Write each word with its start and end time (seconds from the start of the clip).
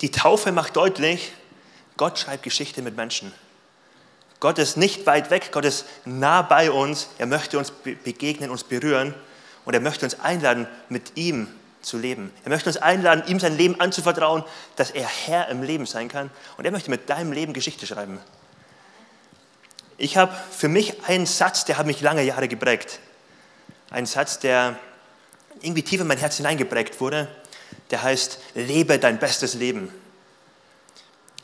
Die 0.00 0.10
Taufe 0.10 0.52
macht 0.52 0.76
deutlich, 0.76 1.32
Gott 1.96 2.18
schreibt 2.18 2.42
Geschichte 2.42 2.82
mit 2.82 2.96
Menschen. 2.96 3.32
Gott 4.40 4.58
ist 4.58 4.76
nicht 4.76 5.06
weit 5.06 5.30
weg, 5.30 5.50
Gott 5.52 5.64
ist 5.64 5.86
nah 6.04 6.42
bei 6.42 6.70
uns. 6.70 7.08
Er 7.18 7.26
möchte 7.26 7.58
uns 7.58 7.70
begegnen, 7.70 8.50
uns 8.50 8.64
berühren 8.64 9.14
und 9.64 9.74
er 9.74 9.80
möchte 9.80 10.04
uns 10.04 10.20
einladen, 10.20 10.66
mit 10.88 11.16
ihm 11.16 11.48
zu 11.80 11.98
leben. 11.98 12.32
Er 12.44 12.50
möchte 12.50 12.68
uns 12.68 12.76
einladen, 12.76 13.22
ihm 13.26 13.40
sein 13.40 13.56
Leben 13.56 13.80
anzuvertrauen, 13.80 14.44
dass 14.76 14.90
er 14.90 15.06
Herr 15.06 15.48
im 15.48 15.62
Leben 15.62 15.86
sein 15.86 16.08
kann 16.08 16.30
und 16.56 16.64
er 16.64 16.72
möchte 16.72 16.90
mit 16.90 17.08
deinem 17.08 17.32
Leben 17.32 17.52
Geschichte 17.52 17.86
schreiben. 17.86 18.18
Ich 19.96 20.16
habe 20.16 20.34
für 20.50 20.68
mich 20.68 21.04
einen 21.06 21.26
Satz, 21.26 21.64
der 21.64 21.78
hat 21.78 21.86
mich 21.86 22.00
lange 22.00 22.22
Jahre 22.22 22.48
geprägt. 22.48 22.98
Ein 23.90 24.06
Satz, 24.06 24.40
der 24.40 24.76
irgendwie 25.60 25.82
tief 25.82 26.00
in 26.00 26.06
mein 26.06 26.18
Herz 26.18 26.36
hineingeprägt 26.36 27.00
wurde. 27.00 27.28
Der 27.90 28.02
heißt, 28.02 28.38
lebe 28.54 28.98
dein 28.98 29.18
bestes 29.18 29.54
Leben. 29.54 29.92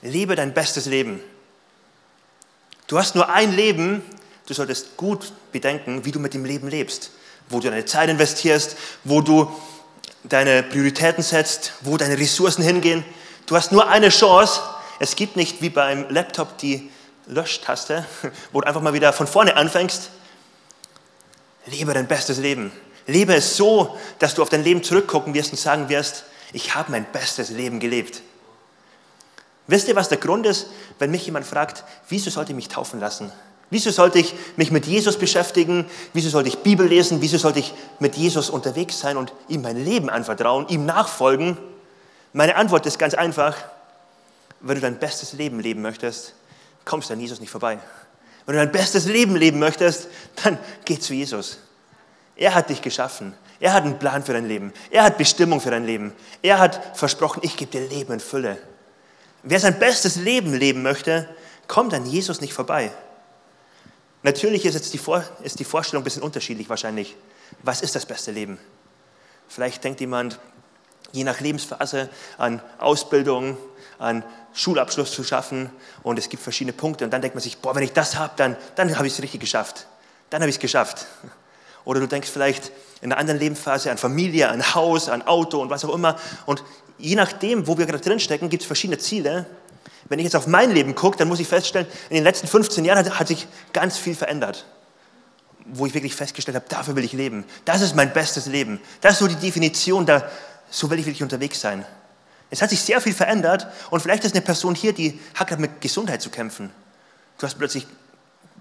Lebe 0.03 0.35
dein 0.37 0.55
bestes 0.55 0.87
Leben. 0.87 1.21
Du 2.87 2.99
hast 2.99 3.15
nur 3.15 3.29
ein 3.29 3.55
Leben, 3.55 4.03
du 4.47 4.55
solltest 4.55 4.97
gut 4.97 5.33
bedenken, 5.53 6.05
wie 6.05 6.13
du 6.13 6.19
mit 6.19 6.35
dem 6.35 6.45
Leben 6.45 6.69
lebst, 6.69 7.11
wo 7.49 7.61
du 7.61 7.69
deine 7.71 7.85
Zeit 7.85 8.09
investierst, 8.09 8.77
wo 9.05 9.21
du 9.21 9.51
deine 10.25 10.63
Prioritäten 10.63 11.23
setzt, 11.23 11.75
wo 11.83 11.97
deine 11.97 12.19
Ressourcen 12.19 12.63
hingehen. 12.63 13.05
Du 13.47 13.57
hast 13.57 13.73
nur 13.73 13.89
eine 13.89 14.09
Chance. 14.09 14.61
Es 14.99 15.17
gibt 15.17 15.37
nicht 15.37 15.63
wie 15.63 15.71
beim 15.71 16.09
Laptop 16.11 16.59
die 16.59 16.91
Löschtaste, 17.27 18.05
wo 18.53 18.61
du 18.61 18.67
einfach 18.67 18.83
mal 18.83 18.93
wieder 18.93 19.13
von 19.13 19.27
vorne 19.27 19.57
anfängst. 19.57 20.11
Lebe 21.67 21.95
dein 21.95 22.09
bestes 22.09 22.39
Leben. 22.39 22.73
Lebe 23.07 23.35
es 23.35 23.57
so, 23.57 23.97
dass 24.19 24.35
du 24.35 24.43
auf 24.43 24.49
dein 24.49 24.65
Leben 24.65 24.83
zurückgucken 24.83 25.35
wirst 25.35 25.53
und 25.53 25.59
sagen 25.59 25.89
wirst, 25.89 26.25
ich 26.53 26.75
habe 26.75 26.91
mein 26.91 27.05
bestes 27.13 27.51
Leben 27.51 27.81
gelebt. 27.81 28.23
Wisst 29.67 29.89
ihr, 29.89 29.97
was 29.97 30.09
der 30.09 30.19
Grund 30.19 30.47
ist, 30.47 30.67
wenn 30.99 31.11
mich 31.11 31.25
jemand 31.25 31.47
fragt, 31.47 31.85
wieso 32.09 32.31
sollte 32.31 32.53
ich 32.53 32.57
mich 32.57 32.69
taufen 32.69 32.99
lassen? 32.99 33.31
Wieso 33.71 33.93
sollte 33.93 34.19
ich 34.19 34.35
mich 34.57 34.73
mit 34.73 34.87
Jesus 34.87 35.17
beschäftigen? 35.17 35.87
Wieso 36.13 36.29
sollte 36.29 36.49
ich 36.49 36.59
Bibel 36.59 36.87
lesen? 36.87 37.21
Wieso 37.21 37.39
sollte 37.39 37.61
ich 37.61 37.73
mit 38.01 38.17
Jesus 38.17 38.51
unterwegs 38.51 38.99
sein 38.99 39.17
und 39.17 39.33
ihm 39.47 39.63
mein 39.63 39.83
Leben 39.83 40.11
anvertrauen, 40.11 40.67
ihm 40.69 40.87
nachfolgen? 40.87 41.57
Meine 42.33 42.57
Antwort 42.57 42.85
ist 42.87 42.99
ganz 42.99 43.15
einfach. 43.15 43.57
Wenn 44.61 44.75
du 44.75 44.81
dein 44.81 44.99
bestes 44.99 45.35
Leben 45.35 45.61
leben 45.61 45.83
möchtest, 45.83 46.35
kommst 46.85 47.09
du 47.09 47.15
an 47.15 47.21
Jesus 47.21 47.41
nicht 47.41 47.51
vorbei. 47.51 47.79
Wenn 48.45 48.57
du 48.57 48.61
dein 48.61 48.73
bestes 48.73 49.07
Leben 49.07 49.37
leben 49.37 49.61
möchtest, 49.61 50.09
dann 50.43 50.59
geh 50.85 50.99
zu 50.99 51.15
Jesus. 51.15 51.59
Er 52.41 52.55
hat 52.55 52.71
dich 52.71 52.81
geschaffen. 52.81 53.35
Er 53.61 53.75
hat 53.75 53.85
einen 53.85 53.99
Plan 53.99 54.25
für 54.25 54.33
dein 54.33 54.49
Leben. 54.49 54.73
Er 54.91 55.03
hat 55.03 55.19
Bestimmung 55.19 55.61
für 55.61 55.71
dein 55.71 55.85
Leben. 55.85 56.15
Er 56.41 56.59
hat 56.59 56.97
versprochen, 56.97 57.41
ich 57.45 57.55
gebe 57.59 57.71
dir 57.71 57.87
Leben 57.87 58.15
in 58.15 58.21
Fülle. 58.21 58.57
Wer 59.43 59.61
sein 59.61 59.79
bestes 59.79 60.17
Leben 60.17 60.55
leben 60.55 60.83
möchte, 60.83 61.29
kommt 61.69 61.93
an 61.93 62.07
Jesus 62.07 62.41
nicht 62.41 62.55
vorbei. 62.55 62.93
Natürlich 64.23 64.65
ist 64.65 64.73
jetzt 64.73 64.95
die, 64.95 64.99
Vor 64.99 65.23
ist 65.43 65.59
die 65.61 65.65
Vorstellung 65.65 66.01
ein 66.01 66.05
bisschen 66.05 66.23
unterschiedlich 66.23 66.71
wahrscheinlich. 66.71 67.15
Was 67.63 67.83
ist 67.83 67.95
das 67.95 68.07
beste 68.07 68.31
Leben? 68.31 68.59
Vielleicht 69.47 69.85
denkt 69.85 70.01
jemand, 70.01 70.39
je 71.13 71.25
nach 71.25 71.41
Lebensphase 71.41 72.09
an 72.39 72.63
Ausbildung, 72.79 73.59
an 73.99 74.25
Schulabschluss 74.55 75.13
zu 75.13 75.25
schaffen 75.25 75.69
und 76.03 76.19
es 76.19 76.31
gibt 76.31 76.43
verschiedene 76.43 76.73
Punkte 76.73 77.05
und 77.05 77.11
dann 77.11 77.21
denkt 77.21 77.35
man 77.35 77.43
sich, 77.43 77.59
boah, 77.59 77.75
wenn 77.75 77.83
ich 77.83 77.93
das 77.93 78.17
habe, 78.17 78.33
dann, 78.37 78.57
dann 78.77 78.97
habe 78.97 79.07
ich 79.07 79.13
es 79.13 79.23
richtig 79.23 79.41
geschafft. 79.41 79.87
Dann 80.31 80.41
habe 80.41 80.49
ich 80.49 80.57
es 80.57 80.61
geschafft. 80.61 81.07
Oder 81.85 82.01
du 82.01 82.07
denkst 82.07 82.29
vielleicht 82.31 82.73
in 83.01 83.11
einer 83.11 83.21
anderen 83.21 83.41
Lebensphase 83.41 83.91
an 83.91 83.99
Familie, 83.99 84.49
an 84.49 84.75
Haus, 84.75 85.09
an 85.09 85.23
Auto 85.23 85.61
und 85.61 85.71
was 85.71 85.85
auch 85.85 85.95
immer. 85.95 86.19
Und 86.47 86.63
je 86.99 87.15
nachdem, 87.15 87.67
wo 87.67 87.79
wir 87.79 87.87
gerade 87.87 88.03
drinstecken, 88.03 88.49
gibt 88.49 88.63
es 88.63 88.67
verschiedene 88.67 88.99
Ziele. 88.99 89.47
Wenn 90.09 90.19
ich 90.19 90.25
jetzt 90.25 90.37
auf 90.37 90.47
mein 90.47 90.71
Leben 90.71 90.95
gucke, 90.95 91.17
dann 91.17 91.29
muss 91.29 91.41
ich 91.41 91.49
feststellen, 91.49 91.87
in 92.09 92.17
den 92.17 92.25
letzten 92.25 92.47
15 92.47 92.85
Jahren 92.85 92.99
hat, 92.99 93.19
hat 93.19 93.29
sich 93.29 93.47
ganz 93.73 93.97
viel 93.97 94.15
verändert. 94.15 94.67
Wo 95.67 95.87
ich 95.87 95.95
wirklich 95.95 96.15
festgestellt 96.15 96.57
habe, 96.57 96.67
dafür 96.69 96.97
will 96.97 97.05
ich 97.05 97.13
leben. 97.13 97.45
Das 97.65 97.81
ist 97.81 97.95
mein 97.95 98.13
bestes 98.13 98.47
Leben. 98.47 98.81
Das 99.01 99.13
ist 99.15 99.19
so 99.21 99.29
die 99.29 99.37
Definition, 99.37 100.05
da, 100.05 100.29
so 100.69 100.91
will 100.91 100.99
ich 100.99 101.07
wirklich 101.07 101.23
unterwegs 101.23 101.61
sein. 101.61 101.85
Es 102.51 102.61
hat 102.61 102.71
sich 102.71 102.81
sehr 102.81 103.01
viel 103.01 103.15
verändert 103.15 103.69
und 103.91 104.01
vielleicht 104.01 104.25
ist 104.25 104.35
eine 104.35 104.43
Person 104.43 104.75
hier, 104.75 104.93
die 104.93 105.21
hat 105.35 105.49
gerade 105.49 105.63
mit 105.63 105.81
Gesundheit 105.81 106.21
zu 106.21 106.31
kämpfen. 106.31 106.71
Du 107.39 107.47
hast 107.47 107.57
plötzlich 107.57 107.87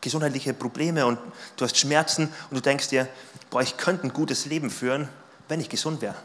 gesundheitliche 0.01 0.53
Probleme 0.53 1.05
und 1.05 1.19
du 1.57 1.65
hast 1.65 1.77
Schmerzen 1.77 2.29
und 2.49 2.57
du 2.57 2.61
denkst 2.61 2.89
dir, 2.89 3.07
boah, 3.49 3.61
ich 3.61 3.77
könnte 3.77 4.03
ein 4.03 4.13
gutes 4.13 4.45
Leben 4.45 4.69
führen, 4.69 5.09
wenn 5.47 5.59
ich 5.59 5.69
gesund 5.69 6.01
wäre. 6.01 6.15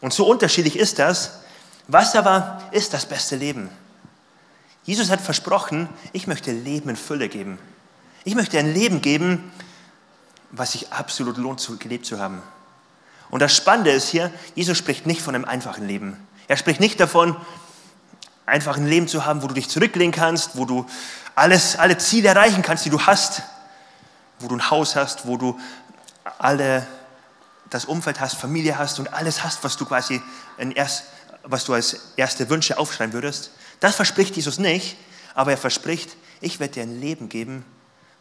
Und 0.00 0.12
so 0.12 0.26
unterschiedlich 0.26 0.78
ist 0.78 0.98
das. 0.98 1.40
Was 1.88 2.14
aber 2.14 2.62
ist 2.72 2.92
das 2.92 3.06
beste 3.06 3.36
Leben? 3.36 3.70
Jesus 4.84 5.10
hat 5.10 5.20
versprochen, 5.20 5.88
ich 6.12 6.26
möchte 6.26 6.52
Leben 6.52 6.90
in 6.90 6.96
Fülle 6.96 7.28
geben. 7.28 7.58
Ich 8.24 8.34
möchte 8.34 8.58
ein 8.58 8.72
Leben 8.72 9.00
geben, 9.00 9.52
was 10.50 10.72
sich 10.72 10.92
absolut 10.92 11.36
lohnt, 11.36 11.66
gelebt 11.80 12.06
zu 12.06 12.18
haben. 12.18 12.42
Und 13.30 13.40
das 13.40 13.56
Spannende 13.56 13.90
ist 13.90 14.08
hier, 14.08 14.30
Jesus 14.54 14.78
spricht 14.78 15.06
nicht 15.06 15.22
von 15.22 15.34
einem 15.34 15.44
einfachen 15.44 15.86
Leben. 15.86 16.16
Er 16.48 16.56
spricht 16.56 16.80
nicht 16.80 17.00
davon, 17.00 17.36
einfach 18.46 18.76
ein 18.76 18.86
Leben 18.86 19.08
zu 19.08 19.24
haben, 19.24 19.42
wo 19.42 19.46
du 19.46 19.54
dich 19.54 19.68
zurücklehnen 19.68 20.12
kannst, 20.12 20.56
wo 20.56 20.64
du 20.64 20.86
alles, 21.34 21.76
alle 21.76 21.98
Ziele 21.98 22.28
erreichen 22.28 22.62
kannst, 22.62 22.84
die 22.84 22.90
du 22.90 23.00
hast, 23.00 23.42
wo 24.38 24.48
du 24.48 24.56
ein 24.56 24.70
Haus 24.70 24.96
hast, 24.96 25.26
wo 25.26 25.36
du 25.36 25.58
alle 26.38 26.86
das 27.70 27.84
Umfeld 27.84 28.20
hast, 28.20 28.36
Familie 28.36 28.78
hast 28.78 28.98
und 28.98 29.12
alles 29.12 29.42
hast, 29.42 29.64
was 29.64 29.76
du 29.76 29.84
quasi 29.84 30.22
erst, 30.74 31.04
was 31.42 31.64
du 31.64 31.74
als 31.74 32.12
erste 32.16 32.48
Wünsche 32.48 32.78
aufschreiben 32.78 33.12
würdest. 33.12 33.50
Das 33.80 33.96
verspricht 33.96 34.36
Jesus 34.36 34.58
nicht, 34.58 34.96
aber 35.34 35.50
er 35.50 35.58
verspricht, 35.58 36.16
ich 36.40 36.60
werde 36.60 36.74
dir 36.74 36.82
ein 36.84 37.00
Leben 37.00 37.28
geben, 37.28 37.64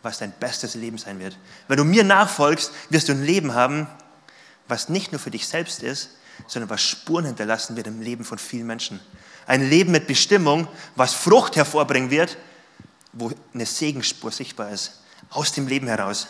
was 0.02 0.18
dein 0.18 0.32
bestes 0.32 0.76
Leben 0.76 0.98
sein 0.98 1.20
wird. 1.20 1.38
Wenn 1.68 1.78
du 1.78 1.84
mir 1.84 2.04
nachfolgst, 2.04 2.72
wirst 2.90 3.10
du 3.10 3.14
ein 3.14 3.24
Leben 3.24 3.54
haben, 3.54 3.88
was 4.68 4.90
nicht 4.90 5.12
nur 5.12 5.20
für 5.20 5.32
dich 5.32 5.48
selbst 5.48 5.84
ist, 5.84 6.10
sondern 6.48 6.70
was 6.70 6.82
Spuren 6.82 7.26
hinterlassen 7.26 7.76
wird 7.76 7.88
im 7.88 8.02
Leben 8.02 8.24
von 8.24 8.38
vielen 8.38 8.66
Menschen. 8.66 9.00
Ein 9.46 9.70
Leben 9.70 9.92
mit 9.92 10.08
Bestimmung, 10.08 10.68
was 10.96 11.14
Frucht 11.14 11.56
hervorbringen 11.56 12.10
wird, 12.10 12.38
wo 13.14 13.32
eine 13.54 13.66
Segenspur 13.66 14.32
sichtbar 14.32 14.72
ist, 14.72 15.00
aus 15.30 15.52
dem 15.52 15.68
Leben 15.68 15.88
heraus. 15.88 16.28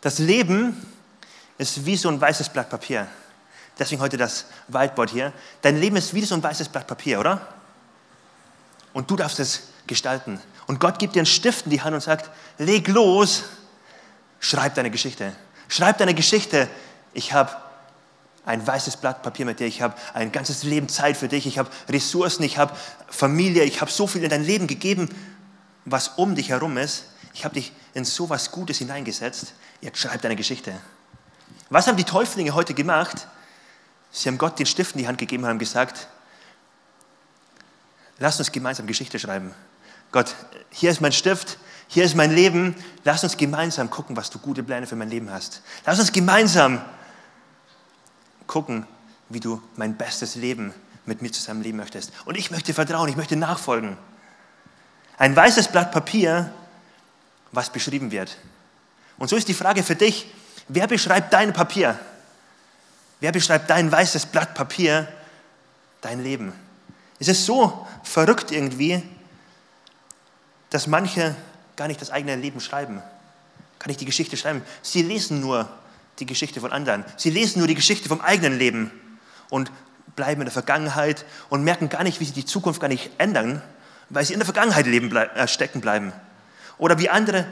Das 0.00 0.18
Leben 0.18 0.74
ist 1.58 1.84
wie 1.84 1.96
so 1.96 2.08
ein 2.08 2.20
weißes 2.20 2.48
Blatt 2.48 2.70
Papier. 2.70 3.06
Deswegen 3.78 4.00
heute 4.00 4.16
das 4.16 4.46
Whiteboard 4.68 5.10
hier. 5.10 5.32
Dein 5.62 5.78
Leben 5.78 5.96
ist 5.96 6.14
wie 6.14 6.24
so 6.24 6.34
ein 6.34 6.42
weißes 6.42 6.68
Blatt 6.68 6.86
Papier, 6.86 7.20
oder? 7.20 7.46
Und 8.92 9.10
du 9.10 9.16
darfst 9.16 9.40
es 9.40 9.68
gestalten. 9.86 10.40
Und 10.66 10.80
Gott 10.80 10.98
gibt 10.98 11.14
dir 11.14 11.20
einen 11.20 11.26
Stift 11.26 11.66
in 11.66 11.70
die 11.70 11.82
Hand 11.82 11.94
und 11.94 12.00
sagt, 12.00 12.30
leg 12.58 12.88
los, 12.88 13.44
schreib 14.38 14.74
deine 14.74 14.90
Geschichte. 14.90 15.32
Schreib 15.68 15.98
deine 15.98 16.14
Geschichte. 16.14 16.68
Ich 17.12 17.32
habe 17.32 17.50
ein 18.50 18.66
weißes 18.66 18.96
Blatt 18.98 19.22
Papier 19.22 19.46
mit 19.46 19.60
dir. 19.60 19.66
Ich 19.66 19.80
habe 19.80 19.94
ein 20.12 20.32
ganzes 20.32 20.64
Leben 20.64 20.88
Zeit 20.88 21.16
für 21.16 21.28
dich. 21.28 21.46
Ich 21.46 21.58
habe 21.58 21.70
Ressourcen, 21.88 22.42
ich 22.42 22.58
habe 22.58 22.76
Familie. 23.08 23.64
Ich 23.64 23.80
habe 23.80 23.90
so 23.90 24.06
viel 24.06 24.22
in 24.22 24.30
dein 24.30 24.44
Leben 24.44 24.66
gegeben, 24.66 25.08
was 25.84 26.08
um 26.08 26.34
dich 26.34 26.50
herum 26.50 26.76
ist. 26.76 27.04
Ich 27.32 27.44
habe 27.44 27.54
dich 27.54 27.72
in 27.94 28.04
so 28.04 28.28
was 28.28 28.50
Gutes 28.50 28.78
hineingesetzt. 28.78 29.54
Jetzt 29.80 29.98
schreib 29.98 30.20
deine 30.22 30.36
Geschichte. 30.36 30.74
Was 31.70 31.86
haben 31.86 31.96
die 31.96 32.04
Täuflinge 32.04 32.52
heute 32.54 32.74
gemacht? 32.74 33.28
Sie 34.10 34.28
haben 34.28 34.38
Gott 34.38 34.58
den 34.58 34.66
Stift 34.66 34.96
in 34.96 35.02
die 35.02 35.06
Hand 35.08 35.18
gegeben 35.18 35.44
und 35.44 35.48
haben 35.48 35.58
gesagt, 35.60 36.08
lass 38.18 38.38
uns 38.40 38.50
gemeinsam 38.50 38.88
Geschichte 38.88 39.18
schreiben. 39.20 39.54
Gott, 40.10 40.34
hier 40.70 40.90
ist 40.90 41.00
mein 41.00 41.12
Stift, 41.12 41.58
hier 41.86 42.04
ist 42.04 42.16
mein 42.16 42.32
Leben. 42.32 42.74
Lass 43.04 43.22
uns 43.22 43.36
gemeinsam 43.36 43.88
gucken, 43.90 44.16
was 44.16 44.28
du 44.30 44.40
gute 44.40 44.64
Pläne 44.64 44.88
für 44.88 44.96
mein 44.96 45.08
Leben 45.08 45.30
hast. 45.30 45.62
Lass 45.86 46.00
uns 46.00 46.10
gemeinsam 46.10 46.80
gucken, 48.50 48.86
wie 49.28 49.40
du 49.40 49.62
mein 49.76 49.96
bestes 49.96 50.34
Leben 50.34 50.74
mit 51.06 51.22
mir 51.22 51.32
zusammen 51.32 51.62
leben 51.62 51.78
möchtest. 51.78 52.12
Und 52.24 52.36
ich 52.36 52.50
möchte 52.50 52.74
vertrauen, 52.74 53.08
ich 53.08 53.16
möchte 53.16 53.36
nachfolgen. 53.36 53.96
Ein 55.16 55.34
weißes 55.34 55.68
Blatt 55.68 55.92
Papier, 55.92 56.52
was 57.52 57.70
beschrieben 57.70 58.10
wird. 58.10 58.36
Und 59.18 59.28
so 59.28 59.36
ist 59.36 59.48
die 59.48 59.54
Frage 59.54 59.82
für 59.82 59.96
dich, 59.96 60.26
Wer 60.72 60.86
beschreibt 60.86 61.32
dein 61.32 61.52
Papier? 61.52 61.98
Wer 63.18 63.32
beschreibt 63.32 63.68
dein 63.68 63.90
weißes 63.90 64.26
Blatt 64.26 64.54
Papier, 64.54 65.08
dein 66.00 66.22
Leben? 66.22 66.52
Es 67.18 67.26
ist 67.26 67.44
so 67.44 67.88
verrückt 68.04 68.52
irgendwie, 68.52 69.02
dass 70.70 70.86
manche 70.86 71.34
gar 71.74 71.88
nicht 71.88 72.00
das 72.00 72.12
eigene 72.12 72.36
Leben 72.36 72.60
schreiben, 72.60 73.02
gar 73.80 73.88
nicht 73.88 74.00
die 74.00 74.04
Geschichte 74.04 74.36
schreiben. 74.36 74.62
Sie 74.80 75.02
lesen 75.02 75.40
nur 75.40 75.68
die 76.20 76.26
Geschichte 76.26 76.60
von 76.60 76.72
anderen. 76.72 77.04
Sie 77.16 77.30
lesen 77.30 77.58
nur 77.58 77.68
die 77.68 77.74
Geschichte 77.74 78.08
vom 78.08 78.20
eigenen 78.20 78.58
Leben 78.58 78.90
und 79.48 79.72
bleiben 80.16 80.40
in 80.40 80.46
der 80.46 80.52
Vergangenheit 80.52 81.24
und 81.48 81.64
merken 81.64 81.88
gar 81.88 82.04
nicht, 82.04 82.20
wie 82.20 82.24
sie 82.24 82.32
die 82.32 82.44
Zukunft 82.44 82.80
gar 82.80 82.88
nicht 82.88 83.10
ändern, 83.18 83.62
weil 84.08 84.24
sie 84.24 84.32
in 84.32 84.38
der 84.38 84.46
Vergangenheit 84.46 84.86
leben, 84.86 85.14
äh, 85.14 85.48
stecken 85.48 85.80
bleiben. 85.80 86.12
Oder 86.78 86.98
wie 86.98 87.08
andere 87.08 87.46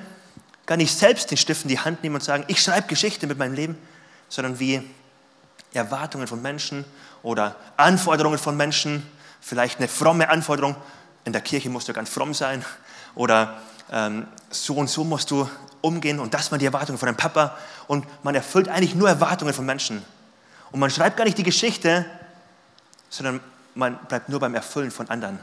gar 0.66 0.76
nicht 0.76 0.96
selbst 0.96 1.30
den 1.30 1.38
Stift 1.38 1.62
in 1.62 1.68
die 1.68 1.78
Hand 1.78 2.02
nehmen 2.02 2.16
und 2.16 2.22
sagen, 2.22 2.44
ich 2.48 2.60
schreibe 2.60 2.88
Geschichte 2.88 3.26
mit 3.26 3.38
meinem 3.38 3.54
Leben, 3.54 3.78
sondern 4.28 4.58
wie 4.58 4.82
Erwartungen 5.72 6.26
von 6.26 6.42
Menschen 6.42 6.84
oder 7.22 7.56
Anforderungen 7.76 8.38
von 8.38 8.56
Menschen, 8.56 9.02
vielleicht 9.40 9.78
eine 9.78 9.88
fromme 9.88 10.28
Anforderung, 10.28 10.76
in 11.24 11.32
der 11.32 11.42
Kirche 11.42 11.70
musst 11.70 11.88
du 11.88 11.92
ganz 11.92 12.08
fromm 12.08 12.34
sein 12.34 12.64
oder 13.14 13.60
ähm, 13.90 14.26
so 14.50 14.74
und 14.74 14.88
so 14.88 15.04
musst 15.04 15.30
du 15.30 15.48
umgehen 15.80 16.18
und 16.20 16.34
das 16.34 16.50
waren 16.50 16.58
die 16.58 16.66
Erwartungen 16.66 16.98
von 16.98 17.06
deinem 17.06 17.16
Papa 17.16 17.56
und 17.86 18.06
man 18.24 18.34
erfüllt 18.34 18.68
eigentlich 18.68 18.94
nur 18.94 19.08
Erwartungen 19.08 19.54
von 19.54 19.66
Menschen. 19.66 20.04
Und 20.70 20.80
man 20.80 20.90
schreibt 20.90 21.16
gar 21.16 21.24
nicht 21.24 21.38
die 21.38 21.42
Geschichte, 21.42 22.04
sondern 23.10 23.40
man 23.74 23.98
bleibt 24.06 24.28
nur 24.28 24.40
beim 24.40 24.54
Erfüllen 24.54 24.90
von 24.90 25.08
anderen. 25.08 25.40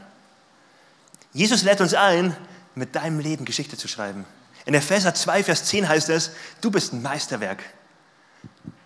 Jesus 1.34 1.64
lädt 1.64 1.82
uns 1.82 1.94
ein, 1.94 2.36
mit 2.76 2.96
deinem 2.96 3.20
Leben 3.20 3.46
Geschichte 3.46 3.78
zu 3.78 3.88
schreiben. 3.88 4.26
In 4.66 4.74
Epheser 4.74 5.14
2, 5.14 5.44
Vers 5.44 5.66
10 5.66 5.88
heißt 5.88 6.10
es, 6.10 6.32
du 6.62 6.72
bist 6.72 6.94
ein 6.94 7.02
Meisterwerk. 7.02 7.64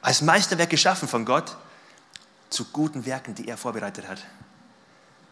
Als 0.02 0.22
Meisterwerk 0.22 0.70
geschaffen 0.70 1.08
von 1.08 1.26
Gott 1.26 1.58
zu 2.50 2.66
guten 2.66 3.06
Werken, 3.06 3.36
die 3.36 3.48
er 3.48 3.58
vorbereitet 3.58 4.08
hat. 4.08 4.20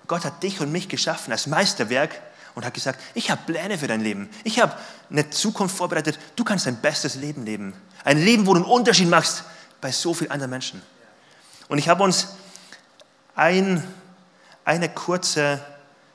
Gott 0.08 0.26
hat 0.26 0.42
dich 0.44 0.62
und 0.62 0.72
mich 0.72 0.90
geschaffen 0.90 1.32
als 1.32 1.48
Meisterwerk 1.48 2.22
und 2.58 2.66
hat 2.66 2.74
gesagt, 2.74 3.00
ich 3.14 3.30
habe 3.30 3.40
Pläne 3.46 3.78
für 3.78 3.86
dein 3.86 4.02
Leben. 4.02 4.32
Ich 4.44 4.60
habe 4.60 4.76
eine 5.12 5.30
Zukunft 5.30 5.78
vorbereitet. 5.78 6.18
Du 6.36 6.44
kannst 6.44 6.66
dein 6.66 6.78
bestes 6.78 7.14
Leben 7.14 7.46
leben. 7.46 7.76
Ein 8.04 8.18
Leben, 8.18 8.48
wo 8.48 8.56
du 8.56 8.64
einen 8.64 8.72
Unterschied 8.72 9.08
machst 9.08 9.44
bei 9.80 9.92
so 9.92 10.16
vielen 10.16 10.32
anderen 10.32 10.50
Menschen. 10.50 10.82
Und 11.68 11.78
ich 11.78 11.88
habe 11.88 12.02
uns 12.02 12.30
ein, 13.36 13.84
eine 14.66 14.90
kurze 14.90 15.64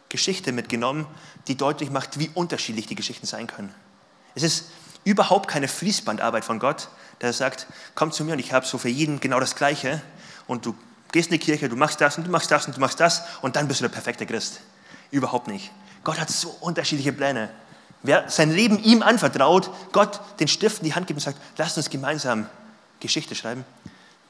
Geschichte 0.08 0.50
mitgenommen, 0.50 1.06
die 1.46 1.56
deutlich 1.56 1.90
macht, 1.90 2.18
wie 2.18 2.28
unterschiedlich 2.34 2.88
die 2.88 2.96
Geschichten 2.96 3.28
sein 3.28 3.46
können. 3.46 3.72
Es 4.34 4.42
ist 4.42 4.64
überhaupt 5.04 5.48
keine 5.48 5.68
Fließbandarbeit 5.68 6.44
von 6.44 6.58
Gott, 6.58 6.88
der 7.20 7.32
sagt, 7.32 7.68
komm 7.94 8.10
zu 8.10 8.24
mir 8.24 8.32
und 8.32 8.40
ich 8.40 8.52
habe 8.52 8.66
so 8.66 8.78
für 8.78 8.88
jeden 8.88 9.20
genau 9.20 9.38
das 9.38 9.54
Gleiche 9.54 10.02
und 10.48 10.66
du 10.66 10.74
gehst 11.12 11.28
in 11.28 11.38
die 11.38 11.44
Kirche, 11.44 11.68
du 11.68 11.76
machst 11.76 12.00
das 12.00 12.18
und 12.18 12.26
du 12.26 12.32
machst 12.32 12.50
das 12.50 12.66
und 12.66 12.76
du 12.76 12.80
machst 12.80 12.98
das 12.98 13.22
und 13.42 13.54
dann 13.54 13.68
bist 13.68 13.78
du 13.78 13.84
der 13.84 13.90
perfekte 13.90 14.26
Christ. 14.26 14.60
Überhaupt 15.12 15.46
nicht. 15.46 15.70
Gott 16.04 16.18
hat 16.18 16.30
so 16.30 16.50
unterschiedliche 16.60 17.12
Pläne. 17.12 17.50
Wer 18.02 18.28
sein 18.28 18.50
Leben 18.50 18.82
ihm 18.82 19.02
anvertraut, 19.02 19.70
Gott 19.92 20.20
den 20.40 20.48
Stift 20.48 20.78
in 20.78 20.86
die 20.86 20.94
Hand 20.94 21.06
gibt 21.06 21.18
und 21.18 21.22
sagt, 21.22 21.38
lasst 21.56 21.76
uns 21.76 21.88
gemeinsam 21.88 22.48
Geschichte 22.98 23.34
schreiben, 23.34 23.64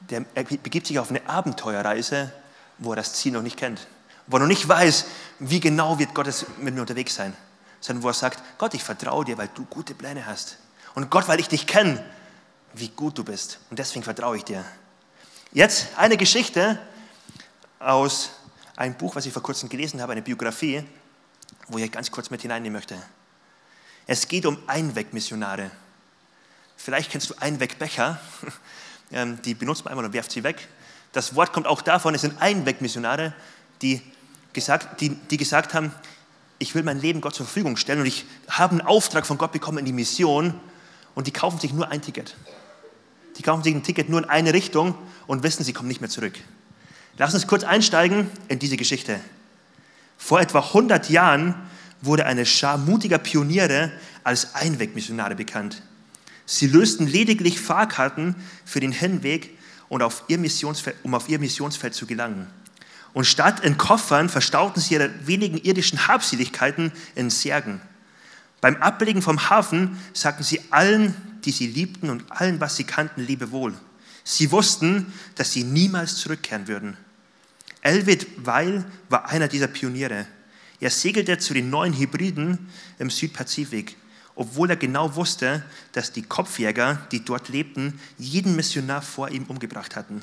der 0.09 0.21
begibt 0.21 0.87
sich 0.87 0.99
auf 0.99 1.09
eine 1.09 1.27
Abenteuerreise, 1.27 2.31
wo 2.77 2.91
er 2.91 2.97
das 2.97 3.13
Ziel 3.13 3.31
noch 3.31 3.41
nicht 3.41 3.57
kennt. 3.57 3.87
Wo 4.27 4.37
er 4.37 4.41
noch 4.41 4.47
nicht 4.47 4.67
weiß, 4.67 5.05
wie 5.39 5.59
genau 5.59 5.97
wird 5.99 6.13
Gott 6.13 6.27
mit 6.59 6.73
mir 6.73 6.81
unterwegs 6.81 7.15
sein. 7.15 7.33
Sondern 7.81 8.03
wo 8.03 8.09
er 8.09 8.13
sagt, 8.13 8.41
Gott, 8.57 8.73
ich 8.73 8.83
vertraue 8.83 9.25
dir, 9.25 9.37
weil 9.37 9.49
du 9.53 9.65
gute 9.65 9.93
Pläne 9.93 10.25
hast. 10.25 10.57
Und 10.95 11.09
Gott, 11.09 11.27
weil 11.27 11.39
ich 11.39 11.47
dich 11.47 11.65
kenne, 11.67 12.03
wie 12.73 12.89
gut 12.89 13.17
du 13.17 13.23
bist. 13.23 13.59
Und 13.69 13.79
deswegen 13.79 14.03
vertraue 14.03 14.37
ich 14.37 14.43
dir. 14.43 14.63
Jetzt 15.51 15.87
eine 15.97 16.17
Geschichte 16.17 16.79
aus 17.79 18.31
einem 18.75 18.95
Buch, 18.95 19.15
was 19.15 19.25
ich 19.25 19.33
vor 19.33 19.43
kurzem 19.43 19.69
gelesen 19.69 20.01
habe, 20.01 20.13
eine 20.13 20.21
Biografie, 20.21 20.83
wo 21.67 21.77
ich 21.77 21.91
ganz 21.91 22.11
kurz 22.11 22.29
mit 22.29 22.41
hineinnehmen 22.41 22.77
möchte. 22.77 23.01
Es 24.05 24.27
geht 24.27 24.45
um 24.45 24.57
Einwegmissionare. 24.67 25.71
Vielleicht 26.75 27.11
kennst 27.11 27.29
du 27.29 27.35
Einwegbecher. 27.39 28.19
Ähm, 29.11 29.39
die 29.43 29.53
benutzt 29.53 29.85
man 29.85 29.91
einmal 29.91 30.05
und 30.05 30.13
werft 30.13 30.31
sie 30.31 30.43
weg. 30.43 30.67
Das 31.11 31.35
Wort 31.35 31.53
kommt 31.53 31.67
auch 31.67 31.83
davon, 31.83 32.15
es 32.15 32.21
sind 32.21 32.41
Einwegmissionare, 32.41 33.33
die 33.83 34.01
gesagt, 34.53 35.01
die, 35.01 35.09
die 35.09 35.37
gesagt 35.37 35.75
haben, 35.75 35.93
ich 36.57 36.73
will 36.73 36.81
mein 36.81 36.99
Leben 36.99 37.21
Gott 37.21 37.35
zur 37.35 37.45
Verfügung 37.45 37.77
stellen 37.77 37.99
und 37.99 38.07
ich 38.07 38.25
habe 38.49 38.71
einen 38.71 38.81
Auftrag 38.81 39.27
von 39.27 39.37
Gott 39.37 39.51
bekommen 39.51 39.77
in 39.77 39.85
die 39.85 39.93
Mission 39.93 40.59
und 41.13 41.27
die 41.27 41.31
kaufen 41.31 41.59
sich 41.59 41.73
nur 41.73 41.89
ein 41.89 42.01
Ticket. 42.01 42.35
Die 43.37 43.43
kaufen 43.43 43.63
sich 43.63 43.75
ein 43.75 43.83
Ticket 43.83 44.09
nur 44.09 44.23
in 44.23 44.29
eine 44.29 44.53
Richtung 44.53 44.95
und 45.27 45.43
wissen, 45.43 45.63
sie 45.63 45.73
kommen 45.73 45.89
nicht 45.89 46.01
mehr 46.01 46.09
zurück. 46.09 46.33
Lass 47.17 47.33
uns 47.33 47.45
kurz 47.45 47.63
einsteigen 47.63 48.31
in 48.47 48.57
diese 48.57 48.77
Geschichte. 48.77 49.19
Vor 50.23 50.39
etwa 50.39 50.59
100 50.59 51.09
Jahren 51.09 51.53
wurde 52.01 52.25
eine 52.25 52.45
Schar 52.45 52.77
mutiger 52.77 53.17
Pioniere 53.17 53.91
als 54.23 54.55
Einwegmissionare 54.55 55.35
bekannt. 55.35 55.81
Sie 56.45 56.67
lösten 56.67 57.07
lediglich 57.07 57.59
Fahrkarten 57.59 58.33
für 58.63 58.79
den 58.79 58.93
Hinweg 58.93 59.49
und 59.89 60.01
auf 60.01 60.23
ihr 60.29 60.39
um 61.03 61.13
auf 61.13 61.27
ihr 61.27 61.39
Missionsfeld 61.39 61.93
zu 61.93 62.05
gelangen. 62.05 62.47
Und 63.11 63.25
statt 63.25 63.59
in 63.65 63.77
Koffern 63.77 64.29
verstauten 64.29 64.79
sie 64.79 64.93
ihre 64.93 65.11
wenigen 65.27 65.57
irdischen 65.57 66.07
Habseligkeiten 66.07 66.93
in 67.15 67.29
Särgen. 67.29 67.81
Beim 68.61 68.77
Ablegen 68.77 69.21
vom 69.21 69.49
Hafen 69.49 69.99
sagten 70.13 70.43
sie 70.43 70.61
allen, 70.69 71.13
die 71.43 71.51
sie 71.51 71.67
liebten 71.67 72.09
und 72.09 72.31
allen, 72.31 72.61
was 72.61 72.77
sie 72.77 72.85
kannten, 72.85 73.19
Lebewohl. 73.19 73.73
Sie 74.23 74.53
wussten, 74.53 75.11
dass 75.35 75.51
sie 75.51 75.65
niemals 75.65 76.15
zurückkehren 76.15 76.69
würden. 76.69 76.95
Elvid 77.83 78.27
Weil 78.37 78.85
war 79.09 79.29
einer 79.29 79.49
dieser 79.49 79.67
Pioniere. 79.67 80.25
Er 80.79 80.89
segelte 80.89 81.37
zu 81.37 81.53
den 81.53 81.69
neuen 81.69 81.93
Hybriden 81.93 82.69
im 82.97 83.09
Südpazifik, 83.09 83.97
obwohl 84.35 84.69
er 84.69 84.77
genau 84.77 85.15
wusste, 85.15 85.63
dass 85.91 86.13
die 86.13 86.23
Kopfjäger, 86.23 87.05
die 87.11 87.25
dort 87.25 87.49
lebten, 87.49 87.99
jeden 88.17 88.55
Missionar 88.55 89.01
vor 89.01 89.29
ihm 89.29 89.43
umgebracht 89.43 89.97
hatten. 89.97 90.21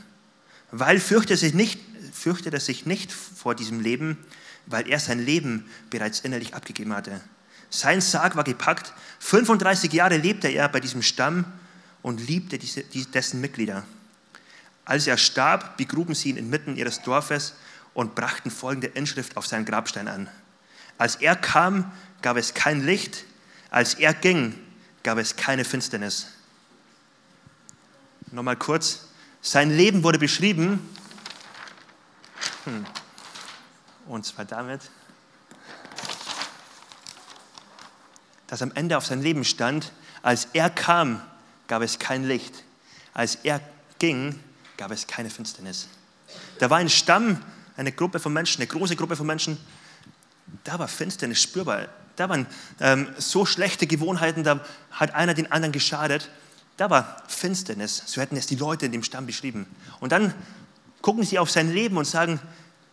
Weil 0.71 1.01
fürchtete 1.01 1.37
sich 1.37 1.53
nicht, 1.53 1.79
fürchtete 2.13 2.59
sich 2.61 2.87
nicht 2.87 3.13
vor 3.13 3.55
diesem 3.55 3.81
Leben, 3.81 4.17
weil 4.65 4.89
er 4.89 4.99
sein 4.99 5.25
Leben 5.25 5.67
bereits 5.91 6.21
innerlich 6.21 6.55
abgegeben 6.55 6.95
hatte. 6.95 7.21
Sein 7.69 8.01
Sarg 8.01 8.37
war 8.37 8.45
gepackt. 8.45 8.95
35 9.19 9.93
Jahre 9.93 10.17
lebte 10.17 10.49
er 10.49 10.69
bei 10.69 10.81
diesem 10.81 11.03
Stamm 11.03 11.45
und 12.01 12.27
liebte 12.27 12.59
diese, 12.59 12.83
dessen 12.83 13.41
Mitglieder. 13.41 13.85
Als 14.91 15.07
er 15.07 15.17
starb, 15.19 15.77
begruben 15.77 16.17
sie 16.17 16.31
ihn 16.31 16.37
inmitten 16.37 16.75
ihres 16.75 17.01
Dorfes 17.03 17.55
und 17.95 18.17
brachten 18.17 18.51
folgende 18.51 18.89
Inschrift 18.89 19.37
auf 19.37 19.47
seinen 19.47 19.65
Grabstein 19.65 20.09
an. 20.09 20.29
Als 20.99 21.15
er 21.15 21.37
kam, 21.37 21.93
gab 22.23 22.37
es 22.37 22.55
kein 22.55 22.85
Licht, 22.85 23.25
als 23.71 23.95
er 23.95 24.13
ging, 24.15 24.59
gab 25.05 25.19
es 25.19 25.37
keine 25.37 25.65
Finsternis. 25.65 26.27
Nochmal 28.33 28.57
kurz, 28.57 29.07
sein 29.41 29.71
Leben 29.71 30.03
wurde 30.03 30.19
beschrieben, 30.19 30.81
hm. 32.65 32.85
und 34.09 34.27
zwar 34.27 34.45
damit, 34.45 34.81
dass 38.49 38.61
am 38.61 38.73
Ende 38.73 38.97
auf 38.97 39.07
sein 39.07 39.23
Leben 39.23 39.45
stand, 39.45 39.93
als 40.23 40.49
er 40.53 40.69
kam, 40.69 41.23
gab 41.69 41.81
es 41.81 42.01
kein 42.01 42.25
Licht. 42.25 42.65
Als 43.15 43.37
er 43.37 43.61
ging, 44.01 44.41
gab 44.81 44.93
es 44.93 45.07
keine 45.07 45.29
Finsternis. 45.29 45.89
Da 46.59 46.71
war 46.71 46.79
ein 46.79 46.89
Stamm, 46.89 47.45
eine 47.77 47.93
Gruppe 47.93 48.19
von 48.19 48.33
Menschen, 48.33 48.63
eine 48.63 48.67
große 48.67 48.97
Gruppe 48.97 49.15
von 49.15 49.27
Menschen, 49.27 49.59
da 50.65 50.79
war 50.79 50.89
Finsternis 50.89 51.43
spürbar. 51.43 51.89
Da 52.17 52.31
waren 52.31 52.47
ähm, 52.81 53.09
so 53.19 53.45
schlechte 53.45 53.87
Gewohnheiten, 53.87 54.43
da 54.43 54.65
hat 54.91 55.15
einer 55.15 55.35
den 55.35 55.53
anderen 55.53 55.73
geschadet. 55.73 56.31
Da 56.79 56.89
war 56.89 57.23
Finsternis, 57.29 58.05
so 58.07 58.23
hätten 58.23 58.39
es 58.39 58.47
die 58.47 58.57
Leute 58.57 58.87
in 58.87 58.93
dem 58.93 59.03
Stamm 59.03 59.27
beschrieben. 59.27 59.67
Und 60.01 60.13
dann 60.13 60.33
gucken 61.03 61.25
sie 61.25 61.39
auf 61.39 61.51
sein 61.51 61.71
Leben 61.71 61.99
und 61.99 62.07
sagen, 62.07 62.41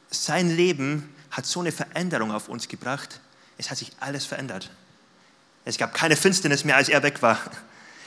sein 0.10 0.54
Leben 0.54 1.16
hat 1.32 1.46
so 1.46 1.62
eine 1.62 1.72
Veränderung 1.72 2.34
auf 2.34 2.50
uns 2.50 2.68
gebracht, 2.68 3.22
es 3.58 3.72
hat 3.72 3.78
sich 3.78 3.94
alles 4.02 4.26
verändert. 4.26 4.72
Es 5.64 5.78
gab 5.78 5.94
keine 5.94 6.18
Finsternis 6.18 6.66
mehr, 6.66 6.76
als 6.76 6.90
er 6.90 7.02
weg 7.02 7.22
war. 7.22 7.40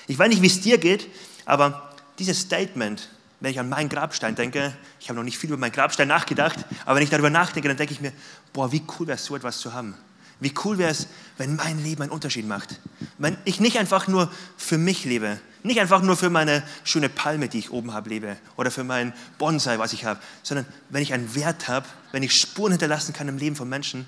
Ich 0.07 0.19
weiß 0.19 0.29
nicht, 0.29 0.43
wie 0.43 0.49
es 0.49 0.61
dir 0.61 0.77
geht, 0.77 1.09
aber 1.47 1.95
dieses 2.19 2.41
Statement, 2.41 3.09
wenn 3.41 3.51
ich 3.51 3.59
an 3.59 3.69
meinen 3.69 3.89
Grabstein 3.89 4.35
denke, 4.35 4.75
ich 5.01 5.09
habe 5.09 5.17
noch 5.17 5.25
nicht 5.25 5.39
viel 5.39 5.51
über 5.51 5.59
meinen 5.59 5.73
Grabstein 5.73 6.09
nachgedacht, 6.09 6.59
aber 6.85 6.97
wenn 6.97 7.03
ich 7.03 7.11
darüber 7.11 7.31
nachdenke, 7.31 7.69
dann 7.69 7.77
denke 7.77 7.95
ich 7.95 8.01
mir, 8.01 8.13
boah, 8.53 8.71
wie 8.71 8.83
cool 8.99 9.07
wäre 9.07 9.17
es, 9.17 9.25
so 9.25 9.35
etwas 9.35 9.59
zu 9.59 9.73
haben. 9.73 9.95
Wie 10.41 10.55
cool 10.65 10.79
wäre 10.79 10.91
es, 10.91 11.07
wenn 11.37 11.57
mein 11.57 11.83
Leben 11.83 12.03
einen 12.03 12.13
Unterschied 12.13 12.47
macht. 12.47 12.81
Wenn 13.19 13.37
ich 13.45 13.61
nicht 13.61 13.79
einfach 13.79 14.09
nur 14.09 14.31
für 14.57 14.79
mich 14.79 15.05
lebe, 15.05 15.39
nicht 15.63 15.81
einfach 15.81 16.01
nur 16.01 16.17
für 16.17 16.31
meine 16.31 16.63
schöne 16.85 17.11
Palme, 17.11 17.49
die 17.49 17.59
ich 17.59 17.71
oben 17.71 17.93
habe, 17.93 18.09
lebe 18.09 18.37
oder 18.57 18.71
für 18.71 18.85
mein 18.85 19.13
Bonsai, 19.37 19.79
was 19.79 19.93
ich 19.93 20.07
habe, 20.07 20.21
sondern 20.43 20.67
wenn 20.89 21.03
ich 21.03 21.13
einen 21.13 21.35
Wert 21.35 21.69
habe, 21.69 21.87
wenn 22.13 22.23
ich 22.23 22.33
Spuren 22.33 22.73
hinterlassen 22.73 23.13
kann 23.13 23.29
im 23.29 23.37
Leben 23.37 23.57
von 23.57 23.69
Menschen, 23.69 24.07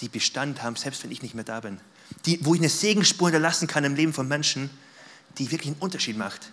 die 0.00 0.08
Bestand 0.08 0.62
haben, 0.62 0.76
selbst 0.76 1.04
wenn 1.04 1.10
ich 1.10 1.22
nicht 1.22 1.34
mehr 1.34 1.44
da 1.44 1.60
bin 1.60 1.78
die, 2.26 2.38
wo 2.44 2.54
ich 2.54 2.60
eine 2.60 2.68
Segenspur 2.68 3.28
hinterlassen 3.28 3.68
kann 3.68 3.84
im 3.84 3.94
Leben 3.94 4.12
von 4.12 4.28
Menschen, 4.28 4.70
die 5.38 5.50
wirklich 5.50 5.72
einen 5.72 5.80
Unterschied 5.80 6.16
macht. 6.16 6.50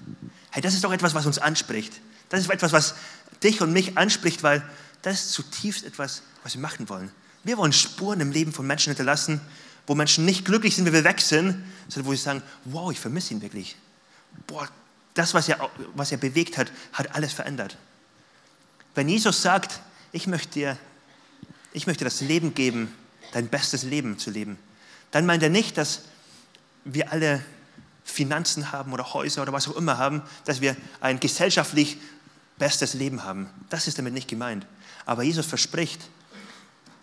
Hey, 0.51 0.61
das 0.61 0.73
ist 0.73 0.83
doch 0.83 0.91
etwas, 0.91 1.13
was 1.13 1.25
uns 1.25 1.37
anspricht. 1.37 1.93
Das 2.29 2.41
ist 2.41 2.49
etwas, 2.49 2.71
was 2.71 2.95
dich 3.43 3.61
und 3.61 3.73
mich 3.73 3.97
anspricht, 3.97 4.43
weil 4.43 4.63
das 5.01 5.15
ist 5.15 5.33
zutiefst 5.33 5.83
etwas, 5.83 6.23
was 6.43 6.53
wir 6.53 6.61
machen 6.61 6.87
wollen. 6.89 7.11
Wir 7.43 7.57
wollen 7.57 7.73
Spuren 7.73 8.19
im 8.19 8.31
Leben 8.31 8.53
von 8.53 8.67
Menschen 8.67 8.91
hinterlassen, 8.91 9.41
wo 9.87 9.95
Menschen 9.95 10.25
nicht 10.25 10.45
glücklich 10.45 10.75
sind, 10.75 10.85
wenn 10.85 10.93
wir 10.93 11.03
weg 11.03 11.21
sind, 11.21 11.63
sondern 11.87 12.11
wo 12.11 12.15
sie 12.15 12.21
sagen, 12.21 12.43
wow, 12.65 12.91
ich 12.91 12.99
vermisse 12.99 13.33
ihn 13.33 13.41
wirklich. 13.41 13.75
Boah, 14.47 14.67
das, 15.13 15.33
was 15.33 15.49
er, 15.49 15.69
was 15.95 16.11
er 16.11 16.17
bewegt 16.17 16.57
hat, 16.57 16.71
hat 16.93 17.15
alles 17.15 17.33
verändert. 17.33 17.77
Wenn 18.95 19.09
Jesus 19.09 19.41
sagt, 19.41 19.81
ich 20.11 20.27
möchte 20.27 20.53
dir, 20.53 20.77
ich 21.73 21.87
möchte 21.87 22.03
das 22.03 22.21
Leben 22.21 22.53
geben, 22.53 22.93
dein 23.33 23.47
bestes 23.47 23.83
Leben 23.83 24.19
zu 24.19 24.29
leben, 24.29 24.57
dann 25.11 25.25
meint 25.25 25.43
er 25.43 25.49
nicht, 25.49 25.77
dass 25.77 26.03
wir 26.85 27.11
alle 27.11 27.43
Finanzen 28.03 28.71
haben 28.71 28.93
oder 28.93 29.13
Häuser 29.13 29.41
oder 29.41 29.53
was 29.53 29.67
auch 29.67 29.75
immer 29.75 29.97
haben, 29.97 30.21
dass 30.45 30.61
wir 30.61 30.75
ein 30.99 31.19
gesellschaftlich 31.19 31.97
bestes 32.57 32.93
Leben 32.93 33.23
haben. 33.23 33.49
Das 33.69 33.87
ist 33.87 33.97
damit 33.97 34.13
nicht 34.13 34.27
gemeint. 34.27 34.65
Aber 35.05 35.23
Jesus 35.23 35.45
verspricht, 35.45 36.01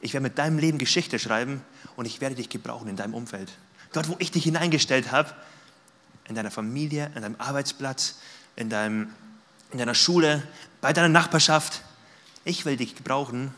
ich 0.00 0.12
werde 0.12 0.22
mit 0.22 0.38
deinem 0.38 0.58
Leben 0.58 0.78
Geschichte 0.78 1.18
schreiben 1.18 1.62
und 1.96 2.06
ich 2.06 2.20
werde 2.20 2.36
dich 2.36 2.48
gebrauchen 2.48 2.88
in 2.88 2.96
deinem 2.96 3.14
Umfeld. 3.14 3.50
Dort, 3.92 4.08
wo 4.08 4.16
ich 4.18 4.30
dich 4.30 4.44
hineingestellt 4.44 5.10
habe, 5.10 5.34
in 6.28 6.34
deiner 6.34 6.50
Familie, 6.50 7.10
in 7.14 7.22
deinem 7.22 7.36
Arbeitsplatz, 7.38 8.18
in, 8.54 8.68
deinem, 8.68 9.12
in 9.72 9.78
deiner 9.78 9.94
Schule, 9.94 10.42
bei 10.80 10.92
deiner 10.92 11.08
Nachbarschaft. 11.08 11.82
Ich 12.44 12.64
will 12.64 12.76
dich 12.76 12.94
gebrauchen, 12.94 13.52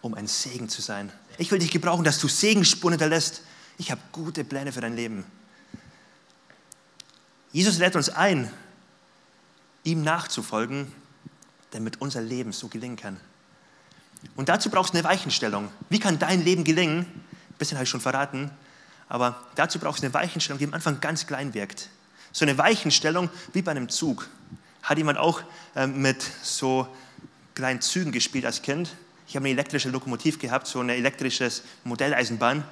um 0.00 0.14
ein 0.14 0.26
Segen 0.26 0.68
zu 0.68 0.80
sein. 0.80 1.12
Ich 1.36 1.50
will 1.50 1.58
dich 1.58 1.70
gebrauchen, 1.70 2.04
dass 2.04 2.18
du 2.18 2.28
Segensspuren 2.28 2.92
hinterlässt. 2.92 3.42
Ich 3.76 3.90
habe 3.90 4.00
gute 4.12 4.44
Pläne 4.44 4.72
für 4.72 4.80
dein 4.80 4.96
Leben. 4.96 5.24
Jesus 7.56 7.78
lädt 7.78 7.96
uns 7.96 8.10
ein, 8.10 8.50
ihm 9.82 10.02
nachzufolgen, 10.02 10.92
damit 11.70 12.02
unser 12.02 12.20
Leben 12.20 12.52
so 12.52 12.68
gelingen 12.68 12.96
kann. 12.96 13.16
Und 14.36 14.50
dazu 14.50 14.68
brauchst 14.68 14.92
du 14.92 14.98
eine 14.98 15.08
Weichenstellung. 15.08 15.70
Wie 15.88 15.98
kann 15.98 16.18
dein 16.18 16.44
Leben 16.44 16.64
gelingen? 16.64 17.06
Ein 17.06 17.54
bisschen 17.56 17.78
habe 17.78 17.84
ich 17.84 17.88
schon 17.88 18.02
verraten, 18.02 18.50
aber 19.08 19.42
dazu 19.54 19.78
brauchst 19.78 20.02
du 20.02 20.04
eine 20.04 20.12
Weichenstellung, 20.12 20.58
die 20.58 20.66
am 20.66 20.74
Anfang 20.74 21.00
ganz 21.00 21.26
klein 21.26 21.54
wirkt. 21.54 21.88
So 22.30 22.44
eine 22.44 22.58
Weichenstellung 22.58 23.30
wie 23.54 23.62
bei 23.62 23.70
einem 23.70 23.88
Zug. 23.88 24.28
Hat 24.82 24.98
jemand 24.98 25.16
auch 25.16 25.40
äh, 25.74 25.86
mit 25.86 26.30
so 26.42 26.86
kleinen 27.54 27.80
Zügen 27.80 28.12
gespielt 28.12 28.44
als 28.44 28.60
Kind? 28.60 28.90
Ich 29.28 29.34
habe 29.34 29.46
eine 29.46 29.54
elektrische 29.54 29.88
Lokomotiv 29.88 30.38
gehabt, 30.38 30.66
so 30.66 30.80
eine 30.80 30.94
elektrisches 30.94 31.62
Modelleisenbahn. 31.84 32.64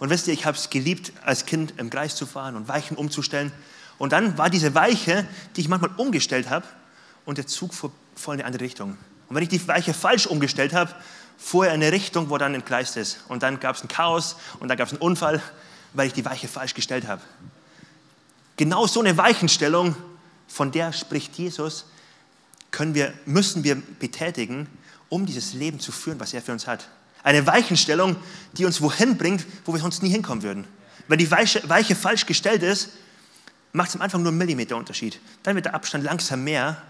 Und 0.00 0.10
wisst 0.10 0.26
ihr, 0.26 0.34
ich 0.34 0.46
habe 0.46 0.56
es 0.56 0.68
geliebt, 0.68 1.12
als 1.22 1.46
Kind 1.46 1.74
im 1.76 1.90
Kreis 1.90 2.16
zu 2.16 2.26
fahren 2.26 2.56
und 2.56 2.66
Weichen 2.66 2.96
umzustellen. 2.96 3.52
Und 3.98 4.12
dann 4.12 4.36
war 4.38 4.50
diese 4.50 4.74
Weiche, 4.74 5.26
die 5.54 5.62
ich 5.62 5.68
manchmal 5.68 5.90
umgestellt 5.96 6.50
habe, 6.50 6.66
und 7.24 7.38
der 7.38 7.46
Zug 7.46 7.74
fuhr 7.74 7.92
voll 8.14 8.36
in 8.36 8.40
eine 8.40 8.46
andere 8.46 8.64
Richtung. 8.64 8.96
Und 9.28 9.34
wenn 9.34 9.42
ich 9.42 9.48
die 9.48 9.66
Weiche 9.66 9.94
falsch 9.94 10.26
umgestellt 10.26 10.72
habe, 10.72 10.94
fuhr 11.36 11.66
er 11.66 11.74
in 11.74 11.82
eine 11.82 11.92
Richtung, 11.92 12.30
wo 12.30 12.38
dann 12.38 12.54
entgleist 12.54 12.96
ist. 12.96 13.18
Und 13.28 13.42
dann 13.42 13.60
gab 13.60 13.76
es 13.76 13.82
ein 13.82 13.88
Chaos 13.88 14.36
und 14.60 14.68
dann 14.68 14.78
gab 14.78 14.86
es 14.86 14.92
einen 14.92 15.02
Unfall, 15.02 15.42
weil 15.92 16.06
ich 16.06 16.12
die 16.12 16.24
Weiche 16.24 16.48
falsch 16.48 16.74
gestellt 16.74 17.06
habe. 17.06 17.22
Genau 18.56 18.86
so 18.86 19.00
eine 19.00 19.16
Weichenstellung, 19.18 19.96
von 20.46 20.72
der 20.72 20.92
spricht 20.92 21.36
Jesus, 21.36 21.86
können 22.70 22.94
wir, 22.94 23.12
müssen 23.26 23.64
wir 23.64 23.76
betätigen, 23.76 24.68
um 25.08 25.26
dieses 25.26 25.52
Leben 25.52 25.80
zu 25.80 25.92
führen, 25.92 26.20
was 26.20 26.32
er 26.32 26.42
für 26.42 26.52
uns 26.52 26.66
hat. 26.66 26.88
Eine 27.22 27.46
Weichenstellung, 27.46 28.16
die 28.56 28.64
uns 28.64 28.80
wohin 28.80 29.18
bringt, 29.18 29.44
wo 29.64 29.72
wir 29.72 29.80
sonst 29.80 30.02
nie 30.02 30.10
hinkommen 30.10 30.42
würden. 30.42 30.64
Wenn 31.08 31.18
die 31.18 31.30
Weiche, 31.30 31.68
Weiche 31.68 31.96
falsch 31.96 32.26
gestellt 32.26 32.62
ist, 32.62 32.90
macht 33.76 33.90
es 33.90 33.96
am 33.96 34.02
Anfang 34.02 34.22
nur 34.22 34.30
einen 34.30 34.38
Millimeter 34.38 34.76
Unterschied. 34.76 35.20
Dann 35.42 35.54
wird 35.54 35.66
der 35.66 35.74
Abstand 35.74 36.02
langsam 36.02 36.42
mehr. 36.44 36.82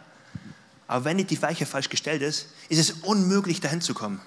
Aber 0.87 1.05
wenn 1.05 1.19
die 1.19 1.43
Weiche 1.43 1.66
falsch 1.66 1.88
gestellt 1.88 2.23
ist, 2.23 2.47
ist 2.69 2.78
es 2.78 2.90
unmöglich, 3.02 3.61
dahin 3.61 3.81
zu 3.81 3.93
kommen. 3.93 4.21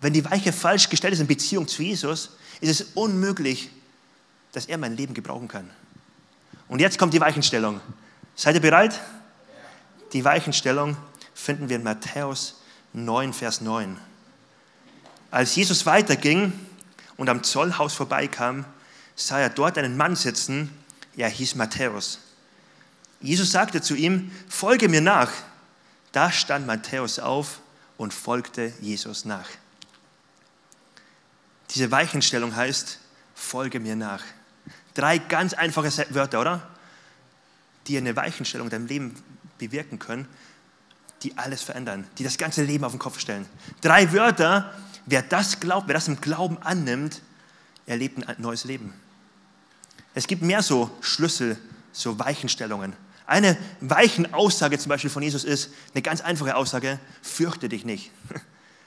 Wenn 0.00 0.12
die 0.12 0.24
Weiche 0.24 0.52
falsch 0.52 0.90
gestellt 0.90 1.14
ist 1.14 1.20
in 1.20 1.26
Beziehung 1.26 1.66
zu 1.66 1.82
Jesus, 1.82 2.36
ist 2.60 2.80
es 2.80 2.88
unmöglich, 2.94 3.70
dass 4.52 4.66
er 4.66 4.76
mein 4.76 4.96
Leben 4.96 5.14
gebrauchen 5.14 5.48
kann. 5.48 5.70
Und 6.68 6.80
jetzt 6.80 6.98
kommt 6.98 7.14
die 7.14 7.20
Weichenstellung. 7.20 7.80
Seid 8.36 8.54
ihr 8.54 8.60
bereit? 8.60 9.00
Die 10.12 10.24
Weichenstellung 10.24 10.96
finden 11.34 11.70
wir 11.70 11.76
in 11.76 11.82
Matthäus 11.82 12.60
9, 12.92 13.32
Vers 13.32 13.62
9. 13.62 13.96
Als 15.30 15.54
Jesus 15.56 15.86
weiterging 15.86 16.52
und 17.16 17.30
am 17.30 17.42
Zollhaus 17.42 17.94
vorbeikam, 17.94 18.66
sah 19.16 19.38
er 19.38 19.48
dort 19.48 19.78
einen 19.78 19.96
Mann 19.96 20.16
sitzen, 20.16 20.70
er 21.16 21.28
hieß 21.28 21.54
Matthäus. 21.54 22.18
Jesus 23.20 23.52
sagte 23.52 23.80
zu 23.80 23.94
ihm, 23.94 24.32
folge 24.48 24.88
mir 24.88 25.00
nach. 25.00 25.30
Da 26.12 26.30
stand 26.30 26.66
Matthäus 26.66 27.18
auf 27.18 27.60
und 27.96 28.12
folgte 28.12 28.72
Jesus 28.80 29.24
nach. 29.24 29.48
Diese 31.70 31.90
Weichenstellung 31.90 32.54
heißt, 32.54 32.98
folge 33.34 33.80
mir 33.80 33.96
nach. 33.96 34.22
Drei 34.94 35.18
ganz 35.18 35.54
einfache 35.54 35.90
Wörter, 36.14 36.40
oder? 36.40 36.68
Die 37.86 37.96
eine 37.96 38.14
Weichenstellung 38.14 38.66
in 38.66 38.70
deinem 38.70 38.86
Leben 38.86 39.14
bewirken 39.58 39.98
können, 39.98 40.28
die 41.22 41.38
alles 41.38 41.62
verändern, 41.62 42.06
die 42.18 42.24
das 42.24 42.36
ganze 42.36 42.62
Leben 42.62 42.84
auf 42.84 42.92
den 42.92 42.98
Kopf 42.98 43.18
stellen. 43.20 43.46
Drei 43.80 44.12
Wörter, 44.12 44.74
wer 45.06 45.22
das 45.22 45.60
glaubt, 45.60 45.88
wer 45.88 45.94
das 45.94 46.08
im 46.08 46.20
Glauben 46.20 46.58
annimmt, 46.58 47.22
erlebt 47.86 48.26
ein 48.28 48.36
neues 48.38 48.64
Leben. 48.64 48.92
Es 50.14 50.26
gibt 50.26 50.42
mehr 50.42 50.62
so 50.62 50.90
Schlüssel, 51.00 51.58
so 51.92 52.18
Weichenstellungen. 52.18 52.94
Eine 53.26 53.56
Weichenaussage 53.80 54.78
zum 54.78 54.90
Beispiel 54.90 55.10
von 55.10 55.22
Jesus 55.22 55.44
ist 55.44 55.70
eine 55.94 56.02
ganz 56.02 56.20
einfache 56.20 56.56
Aussage, 56.56 56.98
fürchte 57.22 57.68
dich 57.68 57.84
nicht. 57.84 58.10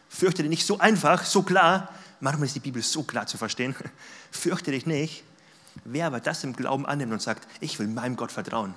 Fürchte 0.08 0.44
dich 0.44 0.50
nicht 0.50 0.66
so 0.66 0.78
einfach, 0.78 1.26
so 1.26 1.42
klar. 1.42 1.90
Manchmal 2.20 2.46
ist 2.46 2.56
die 2.56 2.60
Bibel 2.62 2.82
so 2.82 3.04
klar 3.04 3.28
zu 3.28 3.38
verstehen. 3.38 3.76
Fürchte 4.32 4.72
dich 4.72 4.86
nicht. 4.86 5.24
Wer 5.84 6.08
aber 6.08 6.20
das 6.20 6.44
im 6.44 6.56
Glauben 6.56 6.86
annimmt 6.86 7.12
und 7.12 7.22
sagt, 7.22 7.48
ich 7.60 7.80
will 7.80 7.88
meinem 7.88 8.16
Gott 8.16 8.32
vertrauen. 8.32 8.76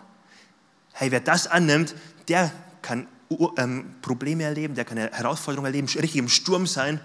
Hey, 0.93 1.11
wer 1.13 1.21
das 1.21 1.47
annimmt, 1.47 1.95
der 2.29 2.51
kann 2.83 3.07
ähm, 3.57 3.95
Probleme 4.03 4.45
erleben, 4.45 4.75
der 4.75 4.85
kann 4.85 4.99
eine 4.99 5.11
Herausforderung 5.13 5.67
erleben, 5.67 5.87
richtig 5.87 6.17
im 6.17 6.29
Sturm 6.29 6.67
sein. 6.67 7.01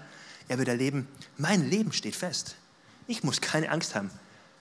Er 0.48 0.58
wird 0.58 0.68
erleben, 0.68 1.06
mein 1.36 1.68
Leben 1.68 1.92
steht 1.92 2.16
fest. 2.16 2.56
Ich 3.06 3.22
muss 3.22 3.40
keine 3.40 3.70
Angst 3.70 3.94
haben. 3.94 4.10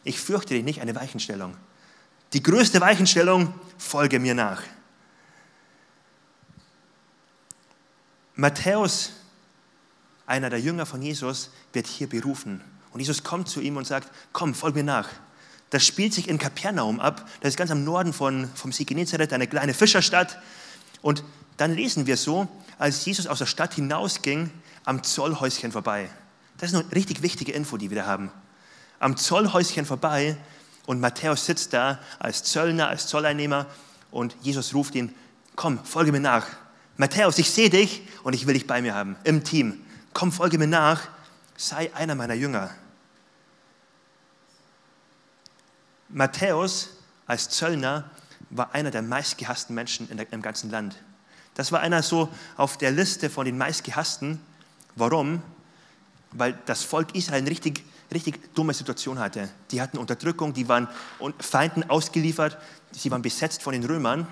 Ich 0.03 0.19
fürchte 0.19 0.53
dich 0.53 0.63
nicht, 0.63 0.81
eine 0.81 0.95
Weichenstellung. 0.95 1.55
Die 2.33 2.43
größte 2.43 2.81
Weichenstellung, 2.81 3.53
folge 3.77 4.19
mir 4.19 4.33
nach. 4.33 4.63
Matthäus, 8.35 9.11
einer 10.25 10.49
der 10.49 10.59
Jünger 10.59 10.85
von 10.85 11.01
Jesus, 11.01 11.51
wird 11.73 11.87
hier 11.87 12.09
berufen. 12.09 12.61
Und 12.91 12.99
Jesus 12.99 13.23
kommt 13.23 13.47
zu 13.47 13.61
ihm 13.61 13.77
und 13.77 13.85
sagt, 13.85 14.09
komm, 14.31 14.53
folge 14.53 14.79
mir 14.79 14.83
nach. 14.83 15.09
Das 15.69 15.85
spielt 15.85 16.13
sich 16.13 16.27
in 16.27 16.37
Kapernaum 16.37 16.99
ab. 16.99 17.27
Das 17.41 17.49
ist 17.49 17.57
ganz 17.57 17.71
am 17.71 17.83
Norden 17.83 18.13
von, 18.13 18.47
vom 18.55 18.71
See 18.71 18.83
Genezareth, 18.83 19.33
eine 19.33 19.47
kleine 19.47 19.73
Fischerstadt. 19.73 20.39
Und 21.01 21.23
dann 21.57 21.73
lesen 21.73 22.07
wir 22.07 22.17
so, 22.17 22.47
als 22.77 23.05
Jesus 23.05 23.27
aus 23.27 23.39
der 23.39 23.45
Stadt 23.45 23.73
hinausging, 23.75 24.51
am 24.85 25.03
Zollhäuschen 25.03 25.71
vorbei. 25.71 26.09
Das 26.57 26.71
ist 26.71 26.75
eine 26.75 26.91
richtig 26.93 27.21
wichtige 27.21 27.51
Info, 27.53 27.77
die 27.77 27.89
wir 27.89 27.97
da 27.97 28.05
haben. 28.05 28.31
Am 29.03 29.17
Zollhäuschen 29.17 29.85
vorbei 29.85 30.37
und 30.85 31.01
Matthäus 31.01 31.45
sitzt 31.45 31.73
da 31.73 31.99
als 32.19 32.45
Zöllner, 32.45 32.87
als 32.87 33.07
Zolleinnehmer 33.07 33.65
und 34.11 34.33
Jesus 34.39 34.73
ruft 34.73 34.95
ihn, 34.95 35.13
komm, 35.57 35.83
folge 35.83 36.13
mir 36.13 36.21
nach. 36.21 36.47
Matthäus, 36.95 37.37
ich 37.37 37.51
sehe 37.51 37.69
dich 37.69 38.03
und 38.23 38.31
ich 38.31 38.47
will 38.47 38.53
dich 38.53 38.65
bei 38.65 38.81
mir 38.81 38.95
haben, 38.95 39.17
im 39.25 39.43
Team. 39.43 39.83
Komm, 40.13 40.31
folge 40.31 40.57
mir 40.57 40.67
nach, 40.67 41.01
sei 41.57 41.93
einer 41.93 42.15
meiner 42.15 42.33
Jünger. 42.33 42.69
Matthäus 46.07 46.91
als 47.27 47.49
Zöllner 47.49 48.09
war 48.51 48.73
einer 48.73 48.89
der 48.89 49.01
meistgehassten 49.01 49.75
Menschen 49.75 50.15
der, 50.15 50.31
im 50.31 50.41
ganzen 50.41 50.71
Land. 50.71 50.95
Das 51.55 51.73
war 51.73 51.81
einer 51.81 52.03
so 52.03 52.29
auf 52.55 52.77
der 52.77 52.91
Liste 52.91 53.29
von 53.29 53.43
den 53.43 53.57
meistgehassten. 53.57 54.39
Warum? 54.95 55.41
Weil 56.31 56.57
das 56.67 56.83
Volk 56.83 57.13
Israel 57.15 57.41
eine 57.41 57.49
richtig, 57.49 57.83
richtig 58.11 58.53
dumme 58.55 58.73
Situation 58.73 59.19
hatte. 59.19 59.49
Die 59.71 59.81
hatten 59.81 59.97
Unterdrückung, 59.97 60.53
die 60.53 60.67
waren 60.67 60.87
Feinden 61.39 61.89
ausgeliefert, 61.89 62.57
sie 62.91 63.11
waren 63.11 63.21
besetzt 63.21 63.63
von 63.63 63.73
den 63.73 63.83
Römern. 63.83 64.27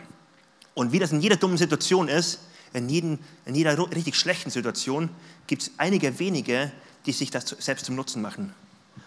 Und 0.74 0.92
wie 0.92 1.00
das 1.00 1.12
in 1.12 1.22
jeder 1.22 1.36
dummen 1.36 1.58
Situation 1.58 2.08
ist, 2.08 2.40
in, 2.74 2.90
jeden, 2.90 3.20
in 3.46 3.56
jeder 3.56 3.78
richtig 3.92 4.16
schlechten 4.16 4.50
Situation, 4.50 5.10
gibt 5.48 5.64
es 5.64 5.72
einige 5.78 6.18
wenige, 6.20 6.72
die 7.06 7.12
sich 7.12 7.32
das 7.32 7.48
selbst 7.60 7.86
zum 7.86 7.96
Nutzen 7.96 8.22
machen. 8.22 8.54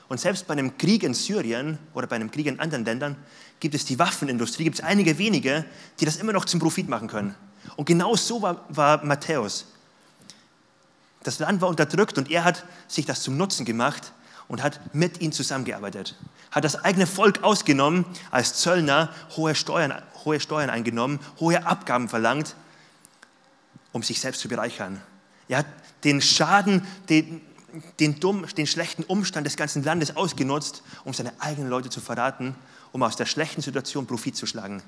Und 0.09 0.21
selbst 0.21 0.47
bei 0.47 0.53
einem 0.53 0.77
Krieg 0.77 1.03
in 1.03 1.15
Syrien 1.15 1.79
oder 1.95 2.07
bei 2.07 2.17
einem 2.17 2.31
Krieg 2.31 2.47
in 2.47 2.61
anderen 2.61 2.85
Ländern 2.85 3.17
gibt 3.61 3.75
es 3.75 3.85
die 3.85 3.99
Waffenindustrie, 3.99 4.65
gibt 4.65 4.79
es 4.79 4.85
einige 4.85 5.19
wenige, 5.19 5.65
die 5.99 6.05
das 6.05 6.17
immer 6.17 6.33
noch 6.33 6.45
zum 6.45 6.61
Profit 6.61 6.89
machen 6.89 7.09
können. 7.09 7.35
Und 7.77 7.87
genau 7.87 8.15
so 8.15 8.43
war, 8.43 8.65
war 8.69 9.05
Matthäus. 9.05 9.67
Das 11.23 11.39
Land 11.39 11.63
war 11.63 11.71
unterdrückt 11.71 12.19
und 12.19 12.31
er 12.31 12.45
hat 12.45 12.65
sich 12.87 13.07
das 13.07 13.23
zum 13.23 13.39
Nutzen 13.39 13.65
gemacht 13.65 14.13
und 14.49 14.63
hat 14.63 14.95
mit 14.95 15.21
ihnen 15.21 15.33
zusammengearbeitet. 15.33 16.17
Hat 16.51 16.65
das 16.65 16.85
eigene 16.85 17.07
Volk 17.07 17.43
ausgenommen, 17.43 18.05
als 18.31 18.55
Zöllner 18.55 19.13
hohe 19.37 19.55
Steuern, 19.55 19.95
hohe 20.25 20.41
Steuern 20.41 20.71
eingenommen, 20.71 21.19
hohe 21.41 21.67
Abgaben 21.67 22.09
verlangt, 22.09 22.55
um 23.93 24.03
sich 24.03 24.21
selbst 24.21 24.41
zu 24.41 24.49
bereichern. 24.49 25.01
Er 25.49 25.59
hat 25.59 25.67
den 26.05 26.21
Schaden, 26.21 26.87
den, 27.09 27.41
den, 28.01 28.21
dumm, 28.21 28.47
den 28.57 28.67
schlechten 28.67 29.03
Umstand 29.05 29.47
des 29.47 29.57
ganzen 29.57 29.83
Landes 29.83 30.17
ausgenutzt, 30.17 30.83
um 31.05 31.15
seine 31.15 31.33
eigenen 31.41 31.71
Leute 31.71 31.91
zu 31.91 32.01
verraten, 32.01 32.55
um 32.93 33.03
aus 33.03 33.17
der 33.17 33.27
schlechten 33.27 33.63
Situation 33.63 34.07
Profit 34.07 34.37
zu 34.37 34.47
schlagen. 34.47 34.83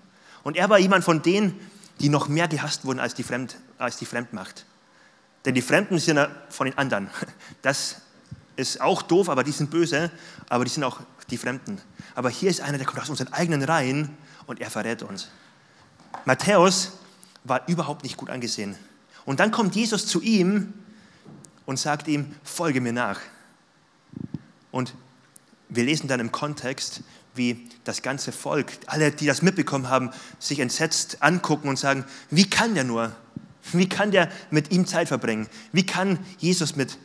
Und 0.45 0.57
er 0.57 0.69
war 0.69 0.79
jemand 0.79 1.05
von 1.05 1.23
denen, 1.23 1.59
die 2.01 2.09
noch 2.09 2.29
mehr 2.29 2.47
gehasst 2.47 2.85
wurden 2.85 3.01
als 3.01 3.15
die, 3.15 3.23
Fremd, 3.23 3.57
als 3.79 3.97
die 3.97 4.07
Fremdmacht. 4.07 4.65
Denn 5.45 5.55
die 5.55 5.63
Fremden 5.63 5.99
sind 5.99 6.19
von 6.51 6.67
den 6.67 6.77
anderen. 6.79 7.09
Das 7.63 8.03
ist 8.57 8.81
auch 8.81 9.03
doof, 9.03 9.29
aber 9.29 9.45
die 9.45 9.53
sind 9.53 9.71
böse, 9.71 10.11
aber 10.49 10.65
die 10.65 10.71
sind 10.71 10.85
auch 10.85 11.01
die 11.31 11.39
Fremden. 11.39 11.81
Aber 12.15 12.31
hier 12.31 12.51
ist 12.51 12.61
einer, 12.61 12.79
der 12.79 12.87
kommt 12.87 13.01
aus 13.01 13.11
unseren 13.11 13.33
eigenen 13.33 13.63
Reihen 13.63 14.17
und 14.47 14.61
er 14.61 14.71
verrät 14.71 15.03
uns. 15.03 15.29
Matthäus 16.25 16.93
war 17.45 17.69
überhaupt 17.69 18.03
nicht 18.03 18.17
gut 18.17 18.31
angesehen. 18.31 18.77
Und 19.25 19.41
dann 19.41 19.51
kommt 19.51 19.75
Jesus 19.75 20.07
zu 20.07 20.23
ihm 20.23 20.73
und 21.67 21.79
sagt 21.79 22.09
ihm, 22.09 22.35
folge 22.43 22.81
mir 22.81 22.93
nach. 22.93 23.21
Und 24.71 24.95
wir 25.69 25.85
lesen 25.85 26.09
dann 26.09 26.21
im 26.21 26.33
Kontext, 26.33 27.03
wie 27.35 27.69
das 27.85 28.03
ganze 28.03 28.33
Volk, 28.33 28.73
alle, 28.87 29.11
die 29.11 29.27
das 29.27 29.43
mitbekommen 29.43 29.91
haben, 29.91 30.11
sich 30.39 30.61
entsetzt 30.61 31.23
angucken 31.23 31.69
und 31.69 31.79
sagen, 31.79 32.05
wie 32.31 32.49
kann 32.49 32.75
der 32.75 32.85
nur? 32.85 33.15
Wie 33.73 33.89
kann 33.89 34.11
der 34.11 34.31
mit 34.51 34.71
ihm 34.71 34.87
Zeit 34.87 35.09
verbringen? 35.09 35.49
Wie 35.73 35.85
kann 35.85 36.19
Jesus 36.39 36.77
mit 36.77 36.99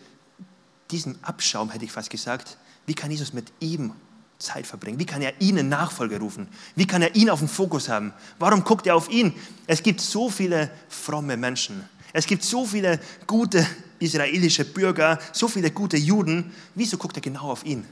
diesem 0.91 1.15
Abschaum, 1.21 1.71
hätte 1.71 1.85
ich 1.85 1.91
fast 1.91 2.09
gesagt, 2.09 2.57
wie 2.85 2.93
kann 2.93 3.11
Jesus 3.11 3.33
mit 3.33 3.51
ihm 3.59 3.93
Zeit 4.37 4.67
verbringen? 4.67 4.99
Wie 4.99 5.05
kann 5.05 5.21
er 5.21 5.39
ihnen 5.39 5.69
Nachfolger 5.69 6.19
rufen? 6.19 6.47
Wie 6.75 6.87
kann 6.87 7.01
er 7.01 7.15
ihn 7.15 7.29
auf 7.29 7.39
den 7.39 7.47
Fokus 7.47 7.89
haben? 7.89 8.13
Warum 8.39 8.63
guckt 8.63 8.87
er 8.87 8.95
auf 8.95 9.09
ihn? 9.09 9.33
Es 9.67 9.83
gibt 9.83 10.01
so 10.01 10.29
viele 10.29 10.71
fromme 10.89 11.37
Menschen. 11.37 11.87
Es 12.13 12.25
gibt 12.25 12.43
so 12.43 12.65
viele 12.65 12.99
gute 13.27 13.65
israelische 13.99 14.65
Bürger, 14.65 15.19
so 15.31 15.47
viele 15.47 15.71
gute 15.71 15.97
Juden. 15.97 16.51
Wieso 16.75 16.97
guckt 16.97 17.15
er 17.17 17.21
genau 17.21 17.51
auf 17.51 17.65
ihn? 17.65 17.85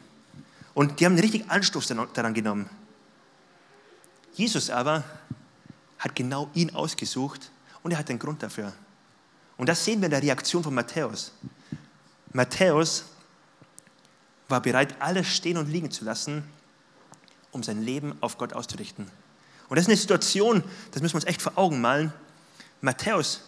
Und 0.74 1.00
die 1.00 1.06
haben 1.06 1.18
richtig 1.18 1.50
Anstoß 1.50 1.94
daran 2.14 2.34
genommen. 2.34 2.70
Jesus 4.34 4.70
aber 4.70 5.04
hat 6.00 6.16
genau 6.16 6.50
ihn 6.54 6.74
ausgesucht 6.74 7.52
und 7.84 7.92
er 7.92 8.00
hat 8.00 8.10
den 8.10 8.20
Grund 8.20 8.42
dafür. 8.42 8.74
Und 9.58 9.68
das 9.68 9.84
sehen 9.84 10.00
wir 10.00 10.06
in 10.06 10.12
der 10.12 10.24
Reaktion 10.24 10.64
von 10.64 10.74
Matthäus. 10.74 11.34
Matthäus 12.32 13.06
war 14.48 14.62
bereit, 14.62 14.96
alles 15.00 15.28
stehen 15.28 15.58
und 15.58 15.70
liegen 15.70 15.92
zu 15.92 16.06
lassen, 16.06 16.44
um 17.52 17.64
sein 17.64 17.84
Leben 17.84 18.18
auf 18.22 18.38
Gott 18.38 18.54
auszurichten. 18.54 19.10
Und 19.70 19.76
das 19.76 19.84
ist 19.84 19.90
eine 19.90 19.98
Situation, 19.98 20.64
das 20.92 21.02
müssen 21.02 21.14
wir 21.14 21.22
uns 21.22 21.26
echt 21.26 21.42
vor 21.42 21.58
Augen 21.58 21.82
malen. 21.82 22.12
Matthäus 22.82 23.42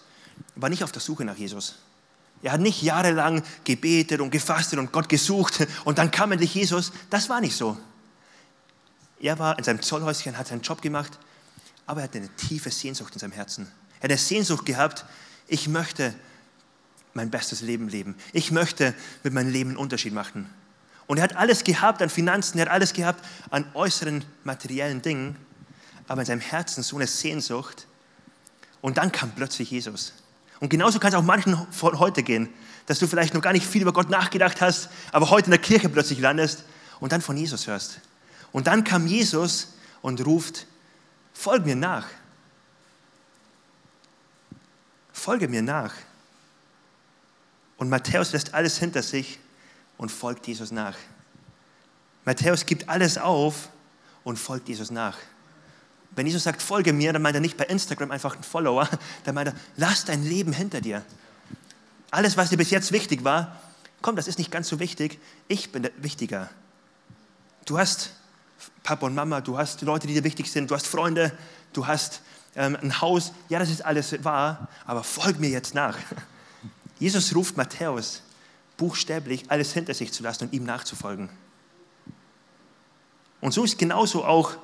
war 0.56 0.70
nicht 0.70 0.84
auf 0.84 0.92
der 0.92 1.02
Suche 1.02 1.26
nach 1.26 1.38
Jesus. 1.38 1.76
Er 2.44 2.54
hat 2.54 2.62
nicht 2.62 2.82
jahrelang 2.82 3.44
gebetet 3.64 4.20
und 4.20 4.32
gefastet 4.32 4.80
und 4.80 4.92
Gott 4.92 5.10
gesucht 5.10 5.68
und 5.86 5.98
dann 5.98 6.10
kam 6.10 6.32
endlich 6.32 6.56
Jesus. 6.56 6.92
Das 7.10 7.30
war 7.30 7.42
nicht 7.42 7.56
so. 7.56 7.78
Er 9.20 9.38
war 9.38 9.58
in 9.58 9.64
seinem 9.64 9.82
Zollhäuschen, 9.82 10.38
hat 10.38 10.48
seinen 10.48 10.62
Job 10.62 10.82
gemacht, 10.82 11.20
aber 11.86 12.02
er 12.02 12.04
hatte 12.06 12.18
eine 12.18 12.36
tiefe 12.36 12.72
Sehnsucht 12.72 13.14
in 13.14 13.20
seinem 13.20 13.34
Herzen. 13.34 13.68
Er 14.00 14.06
hat 14.06 14.12
eine 14.12 14.18
Sehnsucht 14.18 14.66
gehabt, 14.66 15.06
ich 15.48 15.68
möchte 15.68 16.16
mein 17.14 17.30
bestes 17.30 17.62
Leben 17.62 17.90
leben. 17.90 18.16
Ich 18.34 18.52
möchte 18.52 18.94
mit 19.24 19.34
meinem 19.34 19.52
Leben 19.52 19.72
einen 19.72 19.78
Unterschied 19.78 20.14
machen. 20.14 20.50
Und 21.08 21.18
er 21.18 21.24
hat 21.24 21.36
alles 21.36 21.64
gehabt 21.64 22.02
an 22.02 22.10
Finanzen, 22.10 22.58
er 22.58 22.66
hat 22.66 22.72
alles 22.72 22.94
gehabt 22.94 23.26
an 23.50 23.66
äußeren 23.74 24.24
materiellen 24.44 25.02
Dingen, 25.02 25.36
aber 26.08 26.22
in 26.22 26.28
seinem 26.28 26.42
Herzen 26.42 26.84
so 26.84 26.96
eine 26.96 27.08
Sehnsucht. 27.08 27.88
Und 28.82 28.98
dann 28.98 29.12
kam 29.12 29.32
plötzlich 29.32 29.72
Jesus. 29.72 30.14
Und 30.60 30.70
genauso 30.70 31.00
kann 31.00 31.10
es 31.10 31.16
auch 31.16 31.24
manchen 31.24 31.58
von 31.72 32.00
heute 32.00 32.24
gehen, 32.24 32.50
dass 32.86 33.00
du 33.00 33.08
vielleicht 33.08 33.34
noch 33.34 33.42
gar 33.42 33.54
nicht 33.54 33.66
viel 33.66 33.82
über 33.82 33.94
Gott 33.94 34.10
nachgedacht 34.10 34.62
hast, 34.62 34.90
aber 35.12 35.30
heute 35.30 35.48
in 35.48 35.52
der 35.52 35.60
Kirche 35.60 35.90
plötzlich 35.90 36.20
landest 36.20 36.64
und 37.00 37.12
dann 37.12 37.22
von 37.22 37.36
Jesus 37.36 37.68
hörst. 37.68 38.00
Und 38.52 38.68
dann 38.68 38.84
kam 38.84 39.08
Jesus 39.08 39.74
und 40.02 40.26
ruft, 40.26 40.68
folg 41.34 41.66
mir 41.66 41.76
nach. 41.76 42.08
Folge 45.12 45.48
mir 45.48 45.62
nach. 45.62 45.94
Und 47.82 47.90
Matthäus 47.90 48.32
lässt 48.32 48.54
alles 48.54 48.78
hinter 48.78 49.02
sich 49.02 49.40
und 49.98 50.12
folgt 50.12 50.46
Jesus 50.46 50.70
nach. 50.72 50.96
Matthäus 52.26 52.68
gibt 52.68 52.88
alles 52.88 53.18
auf 53.18 53.70
und 54.24 54.38
folgt 54.38 54.70
Jesus 54.70 54.92
nach. 54.92 55.18
Wenn 56.12 56.28
Jesus 56.28 56.44
sagt, 56.44 56.62
folge 56.62 56.94
mir, 56.94 57.12
dann 57.12 57.24
meint 57.24 57.34
er 57.34 57.42
nicht 57.42 57.58
bei 57.58 57.64
Instagram 57.64 58.12
einfach 58.12 58.36
ein 58.36 58.44
Follower, 58.44 58.88
dann 59.24 59.34
meint 59.34 59.48
er, 59.48 59.56
lass 59.78 60.06
dein 60.06 60.24
Leben 60.24 60.54
hinter 60.54 60.80
dir. 60.80 61.04
Alles, 62.12 62.38
was 62.38 62.52
dir 62.52 62.58
bis 62.58 62.70
jetzt 62.70 62.92
wichtig 62.92 63.24
war, 63.24 63.60
komm, 64.04 64.16
das 64.16 64.28
ist 64.28 64.38
nicht 64.38 64.52
ganz 64.52 64.68
so 64.68 64.80
wichtig, 64.80 65.18
ich 65.48 65.72
bin 65.72 65.90
wichtiger. 65.98 66.52
Du 67.66 67.80
hast 67.80 68.12
Papa 68.84 69.08
und 69.08 69.16
Mama, 69.16 69.42
du 69.42 69.58
hast 69.58 69.82
Leute, 69.82 70.06
die 70.06 70.14
dir 70.14 70.24
wichtig 70.24 70.52
sind, 70.52 70.70
du 70.70 70.76
hast 70.76 70.86
Freunde, 70.86 71.36
du 71.74 71.88
hast 71.88 72.22
ähm, 72.56 72.78
ein 72.80 73.02
Haus, 73.02 73.34
ja, 73.50 73.58
das 73.58 73.72
ist 73.72 73.84
alles 73.84 74.24
wahr, 74.24 74.68
aber 74.86 75.04
folg 75.04 75.40
mir 75.40 75.50
jetzt 75.50 75.74
nach. 75.74 75.98
Jesus 77.02 77.36
ruft 77.36 77.58
Matthäus 77.58 78.22
buchstäblich 78.78 79.46
alles 79.50 79.74
hinter 79.74 79.96
sich 79.96 80.14
zu 80.14 80.22
lassen 80.22 80.46
und 80.46 80.54
ihm 80.54 80.64
nachzufolgen. 80.64 81.30
Und 83.42 83.54
so 83.56 83.64
ist 83.64 83.80
genauso 83.80 84.24
auch, 84.24 84.56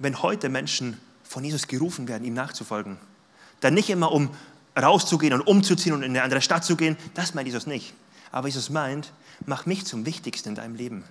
wenn 0.00 0.22
heute 0.22 0.48
Menschen 0.48 1.00
von 1.22 1.44
Jesus 1.44 1.68
gerufen 1.68 2.08
werden, 2.08 2.24
ihm 2.24 2.34
nachzufolgen. 2.34 2.98
Dann 3.60 3.74
nicht 3.74 3.90
immer, 3.90 4.10
um 4.10 4.30
rauszugehen 4.76 5.32
und 5.34 5.42
umzuziehen 5.42 5.94
und 5.94 6.02
in 6.02 6.10
eine 6.10 6.24
andere 6.24 6.42
Stadt 6.42 6.64
zu 6.64 6.74
gehen, 6.74 6.96
das 7.14 7.32
meint 7.32 7.46
Jesus 7.46 7.68
nicht. 7.68 7.94
Aber 8.32 8.48
Jesus 8.48 8.68
meint, 8.68 9.12
mach 9.46 9.64
mich 9.64 9.86
zum 9.86 10.04
Wichtigsten 10.04 10.48
in 10.48 10.54
deinem 10.56 10.74
Leben. 10.74 11.04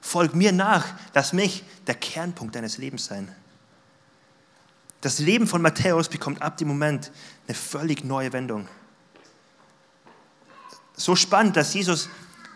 Folg 0.00 0.34
mir 0.34 0.52
nach, 0.52 0.86
lass 1.12 1.34
mich 1.34 1.64
der 1.86 1.96
Kernpunkt 1.96 2.56
deines 2.56 2.78
Lebens 2.78 3.04
sein. 3.04 3.30
Das 5.02 5.18
Leben 5.18 5.46
von 5.46 5.60
Matthäus 5.60 6.08
bekommt 6.08 6.40
ab 6.40 6.56
dem 6.56 6.68
Moment 6.68 7.12
eine 7.46 7.54
völlig 7.54 8.04
neue 8.04 8.32
Wendung 8.32 8.68
so 10.98 11.16
spannend, 11.16 11.56
dass 11.56 11.72
Jesus 11.72 12.08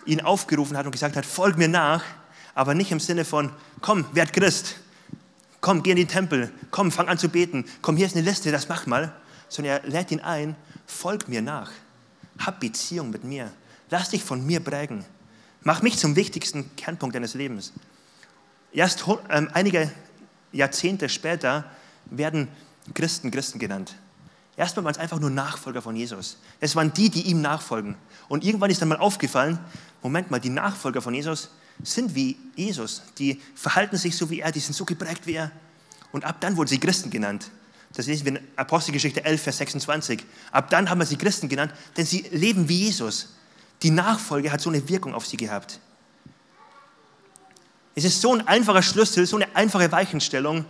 ihn 0.05 0.21
aufgerufen 0.21 0.77
hat 0.77 0.85
und 0.85 0.93
gesagt 0.93 1.17
hat, 1.17 1.25
folg 1.25 1.57
mir 1.57 1.69
nach, 1.69 2.05
aber 2.55 2.75
nicht 2.75 2.91
im 2.93 3.01
Sinne 3.01 3.25
von, 3.25 3.51
komm, 3.81 4.05
werd 4.13 4.33
Christ, 4.33 4.77
komm, 5.61 5.83
geh 5.83 5.93
in 5.93 5.97
den 5.97 6.09
Tempel, 6.09 6.53
komm, 6.71 6.91
fang 6.91 7.09
an 7.09 7.19
zu 7.19 7.29
beten, 7.29 7.65
komm, 7.81 7.97
hier 7.97 8.07
ist 8.07 8.17
eine 8.17 8.29
Liste, 8.29 8.51
das 8.51 8.69
mach 8.69 8.87
mal, 8.87 9.15
sondern 9.49 9.81
er 9.81 9.89
lädt 9.89 10.11
ihn 10.11 10.21
ein, 10.21 10.57
folg 10.87 11.29
mir 11.29 11.41
nach, 11.41 11.71
hab 12.39 12.61
Beziehung 12.61 13.11
mit 13.11 13.25
mir, 13.25 13.51
lass 13.91 14.11
dich 14.11 14.25
von 14.25 14.45
mir 14.45 14.61
prägen, 14.61 15.05
mach 15.63 15.83
mich 15.83 15.97
zum 15.99 16.17
wichtigsten 16.17 16.75
Kernpunkt 16.77 17.15
deines 17.15 17.35
Lebens. 17.35 17.73
Erst 18.73 19.05
ähm, 19.31 19.51
einige 19.53 19.91
Jahrzehnte 20.51 21.09
später 21.09 21.65
werden 22.07 22.49
Christen 22.95 23.31
Christen 23.31 23.59
genannt. 23.59 23.95
Erstmal 24.57 24.85
waren 24.85 24.93
es 24.93 24.99
einfach 24.99 25.19
nur 25.19 25.31
Nachfolger 25.31 25.81
von 25.81 25.97
Jesus. 25.97 26.37
Es 26.61 26.77
waren 26.77 26.93
die, 26.93 27.09
die 27.09 27.23
ihm 27.23 27.41
nachfolgen. 27.41 27.97
Und 28.29 28.45
irgendwann 28.45 28.71
ist 28.71 28.83
dann 28.83 28.89
mal 28.89 28.99
aufgefallen, 28.99 29.59
Moment 30.03 30.31
mal, 30.31 30.41
die 30.41 30.51
Nachfolger 30.51 31.01
von 31.01 31.15
Jesus 31.15 31.49
sind 31.83 32.15
wie 32.15 32.37
Jesus. 32.55 33.03
Die 33.19 33.41
verhalten 33.55 33.97
sich 33.97 34.17
so 34.17 34.29
wie 34.31 34.41
er, 34.41 34.53
die 34.53 34.61
sind 34.61 34.75
so 34.75 34.85
geprägt 34.85 35.27
wie 35.27 35.35
er. 35.35 35.51
Und 36.13 36.25
ab 36.25 36.37
dann 36.41 36.57
wurden 36.57 36.69
sie 36.69 36.79
Christen 36.79 37.11
genannt. 37.11 37.51
Das 37.95 38.07
lesen 38.07 38.25
wir 38.25 38.33
in 38.37 38.41
Apostelgeschichte 38.57 39.25
11, 39.25 39.43
Vers 39.43 39.59
26. 39.59 40.25
Ab 40.51 40.71
dann 40.71 40.89
haben 40.89 40.99
wir 40.99 41.07
sie 41.07 41.17
Christen 41.17 41.49
genannt, 41.49 41.73
denn 41.97 42.07
sie 42.07 42.23
leben 42.31 42.69
wie 42.69 42.85
Jesus. 42.85 43.35
Die 43.83 43.91
Nachfolge 43.91 44.53
hat 44.53 44.61
so 44.61 44.71
eine 44.71 44.87
Wirkung 44.89 45.15
auf 45.15 45.27
sie 45.27 45.37
gehabt. 45.37 45.81
Es 47.95 48.05
ist 48.05 48.21
so 48.21 48.35
ein 48.35 48.47
einfacher 48.47 48.83
Schlüssel, 48.83 49.27
so 49.27 49.37
eine 49.37 49.55
einfache 49.55 49.93
Weichenstellung. 49.93 50.65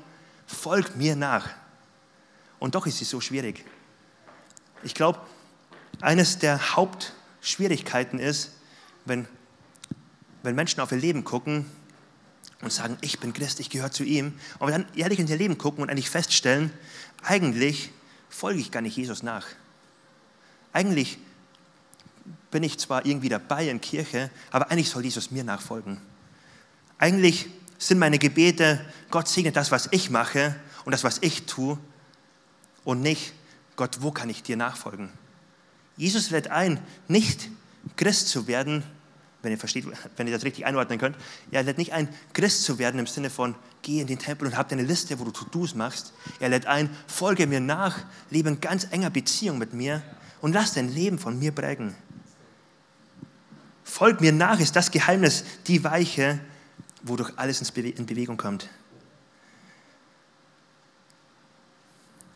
Folgt 0.47 0.97
mir 0.97 1.15
nach. 1.15 1.49
Und 2.63 2.77
doch 2.77 2.87
ist 2.87 2.99
sie 2.99 3.05
so 3.05 3.21
schwierig. 3.21 3.65
Ich 4.85 4.95
glaube, 4.95 5.19
eines 6.01 6.39
der 6.39 6.77
Hauptschwierigkeiten 6.77 8.21
ist, 8.21 8.53
wenn, 9.05 9.27
wenn 10.45 10.55
Menschen 10.55 10.79
auf 10.79 10.93
ihr 10.93 10.99
Leben 10.99 11.25
gucken 11.25 11.67
und 12.61 12.73
sagen, 12.73 12.99
ich 13.01 13.19
bin 13.19 13.33
Christ, 13.33 13.59
ich 13.59 13.69
gehöre 13.69 13.91
zu 13.91 14.05
ihm, 14.05 14.39
und 14.61 14.71
dann 14.71 14.87
ehrlich 14.95 15.19
in 15.19 15.27
ihr 15.27 15.37
Leben 15.37 15.59
gucken 15.59 15.83
und 15.83 15.91
eigentlich 15.91 16.09
feststellen, 16.09 16.73
eigentlich 17.25 17.91
folge 18.29 18.61
ich 18.61 18.71
gar 18.71 18.81
nicht 18.81 18.97
Jesus 18.97 19.25
nach. 19.25 19.45
Eigentlich 20.73 21.19
bin 22.53 22.63
ich 22.63 22.79
zwar 22.79 23.05
irgendwie 23.05 23.29
dabei 23.29 23.69
in 23.69 23.81
Kirche, 23.81 24.31
aber 24.53 24.71
eigentlich 24.71 24.89
soll 24.89 25.03
Jesus 25.03 25.33
mir 25.33 25.43
nachfolgen. 25.43 26.01
Eigentlich 26.99 27.49
sind 27.79 27.99
meine 27.99 28.21
Gebete, 28.21 28.87
Gott 29.11 29.27
segnet 29.27 29.57
das, 29.57 29.73
was 29.73 29.89
ich 29.91 30.11
mache 30.11 30.55
und 30.85 30.93
das, 30.93 31.03
was 31.03 31.19
ich 31.23 31.47
tue, 31.47 31.77
und 32.85 33.01
nicht, 33.01 33.33
Gott, 33.77 33.99
wo 34.01 34.11
kann 34.11 34.31
ich 34.31 34.43
dir 34.43 34.57
nachfolgen? 34.57 35.11
Jesus 35.97 36.31
lädt 36.31 36.49
ein, 36.49 36.81
nicht 37.09 37.49
Christ 37.97 38.29
zu 38.29 38.47
werden, 38.47 38.83
wenn 39.43 39.53
ihr 39.53 39.59
versteht, 39.59 39.87
wenn 40.17 40.27
ihr 40.27 40.33
das 40.33 40.45
richtig 40.45 40.67
einordnen 40.67 40.99
könnt. 40.99 41.17
Er 41.51 41.63
lädt 41.63 41.79
nicht 41.79 41.93
ein, 41.93 42.09
Christ 42.33 42.65
zu 42.65 42.79
werden 42.79 42.99
im 42.99 43.07
Sinne 43.07 43.29
von, 43.29 43.55
geh 43.83 44.01
in 44.01 44.07
den 44.07 44.19
Tempel 44.19 44.47
und 44.47 44.57
hab 44.57 44.69
deine 44.69 44.83
Liste, 44.83 45.19
wo 45.19 45.25
du 45.25 45.33
To-Dos 45.33 45.75
machst. 45.75 46.13
Er 46.39 46.49
lädt 46.49 46.67
ein, 46.67 46.91
folge 47.07 47.47
mir 47.47 47.61
nach, 47.61 47.99
lebe 48.31 48.49
in 48.49 48.61
ganz 48.61 48.87
enger 48.91 49.11
Beziehung 49.11 49.59
mit 49.59 49.75
mir 49.75 50.03
und 50.41 50.53
lass 50.53 50.75
dein 50.75 50.93
Leben 50.93 51.19
von 51.19 51.39
mir 51.39 51.53
prägen. 51.53 51.95
Folg 53.85 54.21
mir 54.21 54.33
nach 54.33 54.61
ist 54.61 54.77
das 54.77 54.91
Geheimnis, 54.91 55.45
die 55.67 55.85
Weiche, 55.85 56.41
wodurch 57.03 57.33
alles 57.37 57.61
in 57.61 58.07
Bewegung 58.07 58.37
kommt. 58.37 58.69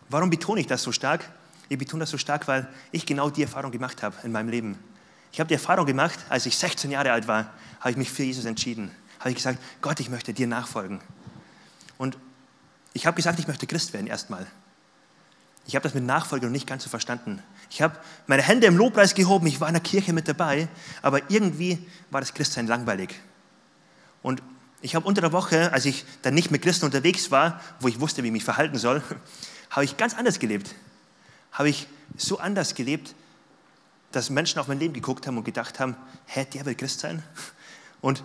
Warum 0.08 0.30
betone 0.30 0.60
ich 0.60 0.66
das 0.66 0.82
so 0.82 0.92
stark? 0.92 1.28
Ich 1.68 1.78
betone 1.78 2.00
das 2.00 2.10
so 2.10 2.18
stark, 2.18 2.46
weil 2.46 2.68
ich 2.92 3.06
genau 3.06 3.30
die 3.30 3.42
Erfahrung 3.42 3.72
gemacht 3.72 4.02
habe 4.02 4.14
in 4.22 4.32
meinem 4.32 4.48
Leben. 4.48 4.78
Ich 5.32 5.40
habe 5.40 5.48
die 5.48 5.54
Erfahrung 5.54 5.84
gemacht, 5.84 6.18
als 6.28 6.46
ich 6.46 6.56
16 6.56 6.90
Jahre 6.90 7.12
alt 7.12 7.28
war, 7.28 7.52
habe 7.80 7.90
ich 7.90 7.96
mich 7.96 8.10
für 8.10 8.22
Jesus 8.22 8.44
entschieden. 8.44 8.90
Habe 9.18 9.30
ich 9.30 9.36
gesagt, 9.36 9.58
Gott, 9.80 10.00
ich 10.00 10.08
möchte 10.08 10.32
dir 10.32 10.46
nachfolgen. 10.46 11.00
Und 11.98 12.16
ich 12.92 13.06
habe 13.06 13.16
gesagt, 13.16 13.38
ich 13.38 13.48
möchte 13.48 13.66
Christ 13.66 13.92
werden 13.92 14.06
erstmal. 14.06 14.46
ich 15.66 15.74
habe 15.74 15.82
das 15.82 15.94
mit 15.94 16.04
Nachfolge 16.04 16.46
noch 16.46 16.52
nicht 16.52 16.66
ganz 16.66 16.84
so 16.84 16.88
verstanden. 16.88 17.42
Ich 17.70 17.82
habe 17.82 17.98
meine 18.28 18.42
Hände 18.42 18.68
im 18.68 18.76
Lobpreis 18.76 19.14
gehoben, 19.14 19.48
ich 19.48 19.60
war 19.60 19.66
in 19.68 19.74
der 19.74 19.82
Kirche 19.82 20.12
mit 20.12 20.28
dabei, 20.28 20.68
aber 21.02 21.28
irgendwie 21.28 21.84
war 22.10 22.20
das 22.20 22.32
Christsein 22.32 22.68
langweilig. 22.68 23.20
Und 24.22 24.42
ich 24.80 24.94
habe 24.94 25.06
unter 25.06 25.20
der 25.20 25.32
Woche, 25.32 25.72
als 25.72 25.84
ich 25.84 26.04
dann 26.22 26.34
nicht 26.34 26.52
mit 26.52 26.62
Christen 26.62 26.84
unterwegs 26.84 27.30
war, 27.32 27.60
wo 27.80 27.88
ich 27.88 28.00
wusste, 28.00 28.22
wie 28.22 28.28
ich 28.28 28.32
mich 28.32 28.44
verhalten 28.44 28.78
soll, 28.78 29.02
habe 29.70 29.84
ich 29.84 29.96
ganz 29.96 30.14
anders 30.14 30.38
gelebt. 30.38 30.74
Habe 31.52 31.68
ich 31.68 31.86
so 32.16 32.38
anders 32.38 32.74
gelebt, 32.74 33.14
dass 34.12 34.30
Menschen 34.30 34.58
auf 34.58 34.68
mein 34.68 34.78
Leben 34.78 34.94
geguckt 34.94 35.26
haben 35.26 35.36
und 35.36 35.44
gedacht 35.44 35.80
haben, 35.80 35.96
hä, 36.26 36.46
der 36.52 36.64
will 36.66 36.74
Christ 36.74 37.00
sein? 37.00 37.22
Und 38.00 38.22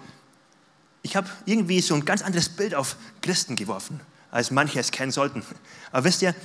ich 1.02 1.16
habe 1.16 1.30
irgendwie 1.46 1.82
so 1.82 1.96
ein 1.96 2.06
ganz 2.06 2.22
anderes 2.22 2.50
Bild 2.50 2.76
auf 2.76 2.96
Christen 3.22 3.56
geworfen, 3.56 4.00
als 4.30 4.52
manche 4.52 4.80
es 4.80 4.92
kennen 4.92 5.12
sollten. 5.12 5.44
Aber 5.92 6.04
wisst 6.04 6.22
ihr, 6.22 6.36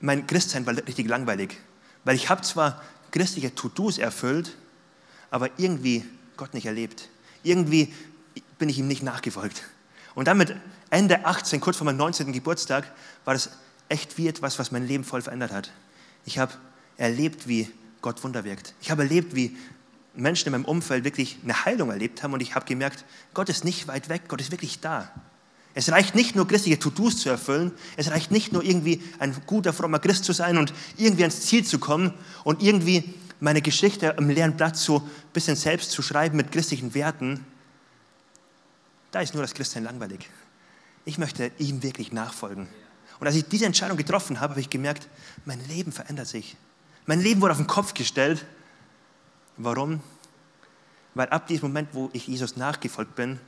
mein 0.00 0.26
Christsein 0.26 0.66
war 0.66 0.74
richtig 0.74 1.08
langweilig, 1.08 1.58
weil 2.04 2.16
ich 2.16 2.28
habe 2.28 2.42
zwar 2.42 2.82
christliche 3.10 3.54
To-Dos 3.54 3.98
erfüllt, 3.98 4.56
aber 5.30 5.48
irgendwie 5.56 6.04
Gott 6.36 6.52
nicht 6.52 6.66
erlebt. 6.66 7.08
Irgendwie 7.42 7.94
bin 8.58 8.68
ich 8.68 8.78
ihm 8.78 8.88
nicht 8.88 9.02
nachgefolgt. 9.02 9.62
Und 10.14 10.28
dann 10.28 10.38
mit 10.38 10.54
Ende 10.90 11.24
18, 11.24 11.60
kurz 11.60 11.76
vor 11.76 11.86
meinem 11.86 11.96
19. 11.96 12.32
Geburtstag, 12.32 12.90
war 13.24 13.34
das 13.34 13.50
echt 13.88 14.18
wie 14.18 14.28
etwas, 14.28 14.58
was 14.58 14.72
mein 14.72 14.86
Leben 14.86 15.04
voll 15.04 15.22
verändert 15.22 15.52
hat. 15.52 15.72
Ich 16.24 16.38
habe 16.38 16.52
erlebt, 16.96 17.48
wie 17.48 17.68
Gott 18.02 18.22
Wunder 18.24 18.44
wirkt. 18.44 18.74
Ich 18.80 18.90
habe 18.90 19.02
erlebt, 19.02 19.34
wie 19.34 19.56
Menschen 20.14 20.46
in 20.46 20.52
meinem 20.52 20.64
Umfeld 20.64 21.04
wirklich 21.04 21.38
eine 21.42 21.64
Heilung 21.64 21.90
erlebt 21.90 22.22
haben 22.22 22.32
und 22.32 22.40
ich 22.40 22.54
habe 22.54 22.66
gemerkt, 22.66 23.04
Gott 23.34 23.48
ist 23.48 23.64
nicht 23.64 23.88
weit 23.88 24.08
weg, 24.08 24.22
Gott 24.28 24.40
ist 24.40 24.52
wirklich 24.52 24.80
da. 24.80 25.10
Es 25.74 25.90
reicht 25.90 26.14
nicht 26.14 26.36
nur, 26.36 26.46
christliche 26.46 26.78
To-Dos 26.78 27.16
zu 27.18 27.28
erfüllen, 27.28 27.72
es 27.96 28.10
reicht 28.10 28.30
nicht 28.30 28.52
nur 28.52 28.62
irgendwie 28.62 29.02
ein 29.18 29.34
guter, 29.46 29.72
frommer 29.72 29.98
Christ 29.98 30.24
zu 30.24 30.32
sein 30.32 30.56
und 30.56 30.72
irgendwie 30.96 31.24
ans 31.24 31.40
Ziel 31.40 31.64
zu 31.64 31.80
kommen 31.80 32.14
und 32.44 32.62
irgendwie 32.62 33.14
meine 33.40 33.60
Geschichte 33.60 34.16
am 34.16 34.30
leeren 34.30 34.56
Blatt 34.56 34.76
so 34.76 35.00
ein 35.00 35.10
bisschen 35.32 35.56
selbst 35.56 35.90
zu 35.90 36.00
schreiben 36.00 36.36
mit 36.36 36.52
christlichen 36.52 36.94
Werten. 36.94 37.44
Da 39.10 39.20
ist 39.20 39.34
nur 39.34 39.42
das 39.42 39.54
Christsein 39.54 39.82
langweilig. 39.82 40.30
Ich 41.04 41.18
möchte 41.18 41.50
ihm 41.58 41.82
wirklich 41.82 42.12
nachfolgen. 42.12 42.68
Und 43.20 43.26
als 43.26 43.36
ich 43.36 43.44
diese 43.44 43.66
Entscheidung 43.66 43.96
getroffen 43.96 44.40
habe, 44.40 44.52
habe 44.52 44.60
ich 44.60 44.70
gemerkt, 44.70 45.08
mein 45.44 45.66
Leben 45.68 45.92
verändert 45.92 46.26
sich. 46.26 46.56
Mein 47.06 47.20
Leben 47.20 47.40
wurde 47.40 47.52
auf 47.52 47.58
den 47.58 47.66
Kopf 47.66 47.94
gestellt. 47.94 48.44
Warum? 49.56 50.00
Weil 51.14 51.28
ab 51.28 51.46
diesem 51.46 51.68
Moment, 51.68 51.90
wo 51.92 52.10
ich 52.12 52.26
Jesus 52.26 52.56
nachgefolgt 52.56 53.14
bin, 53.14 53.38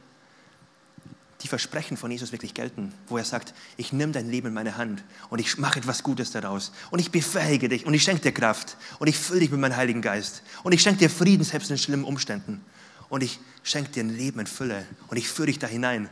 die 1.42 1.48
Versprechen 1.48 1.96
von 1.96 2.10
Jesus 2.10 2.32
wirklich 2.32 2.54
gelten, 2.54 2.94
wo 3.08 3.18
er 3.18 3.24
sagt, 3.24 3.54
ich 3.76 3.92
nehme 3.92 4.12
dein 4.12 4.30
Leben 4.30 4.48
in 4.48 4.54
meine 4.54 4.76
Hand 4.76 5.04
und 5.28 5.38
ich 5.38 5.58
mache 5.58 5.78
etwas 5.78 6.02
Gutes 6.02 6.30
daraus 6.30 6.72
und 6.90 6.98
ich 6.98 7.10
befähige 7.10 7.68
dich 7.68 7.84
und 7.84 7.92
ich 7.92 8.02
schenke 8.02 8.22
dir 8.22 8.32
Kraft 8.32 8.76
und 8.98 9.06
ich 9.06 9.18
fülle 9.18 9.40
dich 9.40 9.50
mit 9.50 9.60
meinem 9.60 9.76
Heiligen 9.76 10.00
Geist 10.00 10.42
und 10.62 10.72
ich 10.72 10.80
schenke 10.80 11.00
dir 11.00 11.10
Frieden 11.10 11.44
selbst 11.44 11.70
in 11.70 11.76
schlimmen 11.76 12.04
Umständen 12.04 12.64
und 13.08 13.22
ich 13.22 13.38
schenke 13.62 13.90
dir 13.90 14.02
ein 14.02 14.16
Leben 14.16 14.40
in 14.40 14.46
Fülle 14.46 14.86
und 15.08 15.16
ich 15.18 15.28
führe 15.28 15.46
dich 15.46 15.58
da 15.58 15.66
hinein. 15.66 16.08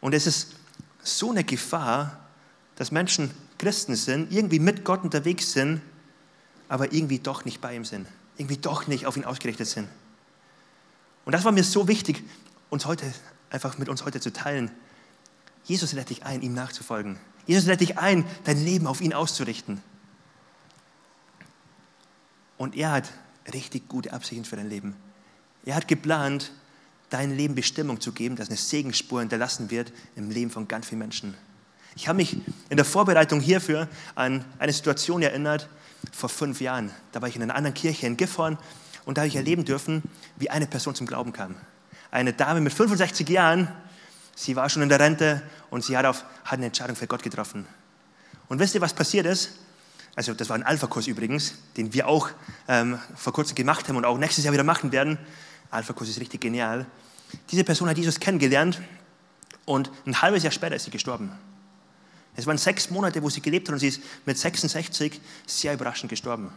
Und 0.00 0.14
es 0.14 0.26
ist 0.26 0.56
so 1.02 1.30
eine 1.30 1.44
Gefahr, 1.44 2.21
dass 2.82 2.90
Menschen 2.90 3.30
Christen 3.58 3.94
sind, 3.94 4.32
irgendwie 4.32 4.58
mit 4.58 4.84
Gott 4.84 5.04
unterwegs 5.04 5.52
sind, 5.52 5.80
aber 6.68 6.92
irgendwie 6.92 7.20
doch 7.20 7.44
nicht 7.44 7.60
bei 7.60 7.76
ihm 7.76 7.84
sind, 7.84 8.08
irgendwie 8.38 8.56
doch 8.56 8.88
nicht 8.88 9.06
auf 9.06 9.16
ihn 9.16 9.24
ausgerichtet 9.24 9.68
sind. 9.68 9.86
Und 11.24 11.30
das 11.30 11.44
war 11.44 11.52
mir 11.52 11.62
so 11.62 11.86
wichtig, 11.86 12.24
uns 12.70 12.84
heute 12.84 13.06
einfach 13.50 13.78
mit 13.78 13.88
uns 13.88 14.04
heute 14.04 14.18
zu 14.18 14.32
teilen. 14.32 14.68
Jesus 15.62 15.92
lädt 15.92 16.10
dich 16.10 16.24
ein, 16.24 16.42
ihm 16.42 16.54
nachzufolgen. 16.54 17.20
Jesus 17.46 17.66
lädt 17.66 17.82
dich 17.82 17.98
ein, 17.98 18.24
dein 18.42 18.64
Leben 18.64 18.88
auf 18.88 19.00
ihn 19.00 19.12
auszurichten. 19.12 19.80
Und 22.58 22.74
er 22.74 22.90
hat 22.90 23.12
richtig 23.54 23.86
gute 23.86 24.12
Absichten 24.12 24.44
für 24.44 24.56
dein 24.56 24.68
Leben. 24.68 24.96
Er 25.64 25.76
hat 25.76 25.86
geplant, 25.86 26.50
dein 27.10 27.36
Leben 27.36 27.54
Bestimmung 27.54 28.00
zu 28.00 28.10
geben, 28.10 28.34
dass 28.34 28.48
eine 28.48 28.56
Segensspur 28.56 29.20
hinterlassen 29.20 29.70
wird 29.70 29.92
im 30.16 30.30
Leben 30.32 30.50
von 30.50 30.66
ganz 30.66 30.88
vielen 30.88 30.98
Menschen. 30.98 31.36
Ich 31.96 32.08
habe 32.08 32.16
mich 32.16 32.36
in 32.68 32.76
der 32.76 32.84
Vorbereitung 32.84 33.40
hierfür 33.40 33.88
an 34.14 34.44
eine 34.58 34.72
Situation 34.72 35.22
erinnert, 35.22 35.68
vor 36.10 36.28
fünf 36.28 36.60
Jahren. 36.60 36.90
Da 37.12 37.22
war 37.22 37.28
ich 37.28 37.36
in 37.36 37.42
einer 37.42 37.54
anderen 37.54 37.74
Kirche 37.74 38.06
in 38.06 38.16
Gifhorn 38.16 38.58
und 39.04 39.18
da 39.18 39.22
habe 39.22 39.28
ich 39.28 39.36
erleben 39.36 39.64
dürfen, 39.64 40.02
wie 40.36 40.50
eine 40.50 40.66
Person 40.66 40.94
zum 40.94 41.06
Glauben 41.06 41.32
kam 41.32 41.56
eine 42.12 42.32
Dame 42.32 42.60
mit 42.60 42.72
65 42.72 43.28
Jahren, 43.28 43.68
sie 44.36 44.54
war 44.54 44.68
schon 44.68 44.82
in 44.82 44.88
der 44.88 45.00
Rente 45.00 45.42
und 45.70 45.82
sie 45.82 45.96
hat, 45.96 46.04
auf, 46.04 46.24
hat 46.44 46.58
eine 46.58 46.66
Entscheidung 46.66 46.94
für 46.94 47.08
Gott 47.08 47.22
getroffen. 47.22 47.66
Und 48.48 48.60
wisst 48.60 48.74
ihr, 48.74 48.80
was 48.80 48.92
passiert 48.92 49.26
ist? 49.26 49.52
Also 50.14 50.34
das 50.34 50.50
war 50.50 50.56
ein 50.56 50.62
Alpha-Kurs 50.62 51.06
übrigens, 51.06 51.54
den 51.78 51.94
wir 51.94 52.06
auch 52.06 52.28
ähm, 52.68 52.98
vor 53.16 53.32
kurzem 53.32 53.54
gemacht 53.54 53.88
haben 53.88 53.96
und 53.96 54.04
auch 54.04 54.18
nächstes 54.18 54.44
Jahr 54.44 54.52
wieder 54.52 54.62
machen 54.62 54.92
werden. 54.92 55.18
Alpha-Kurs 55.70 56.10
ist 56.10 56.20
richtig 56.20 56.42
genial. 56.42 56.84
Diese 57.50 57.64
Person 57.64 57.88
hat 57.88 57.96
Jesus 57.96 58.20
kennengelernt 58.20 58.82
und 59.64 59.90
ein 60.04 60.20
halbes 60.20 60.42
Jahr 60.42 60.52
später 60.52 60.76
ist 60.76 60.84
sie 60.84 60.90
gestorben. 60.90 61.32
Es 62.34 62.46
waren 62.46 62.58
sechs 62.58 62.90
Monate, 62.90 63.22
wo 63.22 63.28
sie 63.28 63.42
gelebt 63.42 63.68
hat 63.68 63.74
und 63.74 63.78
sie 63.78 63.88
ist 63.88 64.00
mit 64.24 64.38
66 64.38 65.20
sehr 65.46 65.74
überraschend 65.74 66.08
gestorben. 66.08 66.52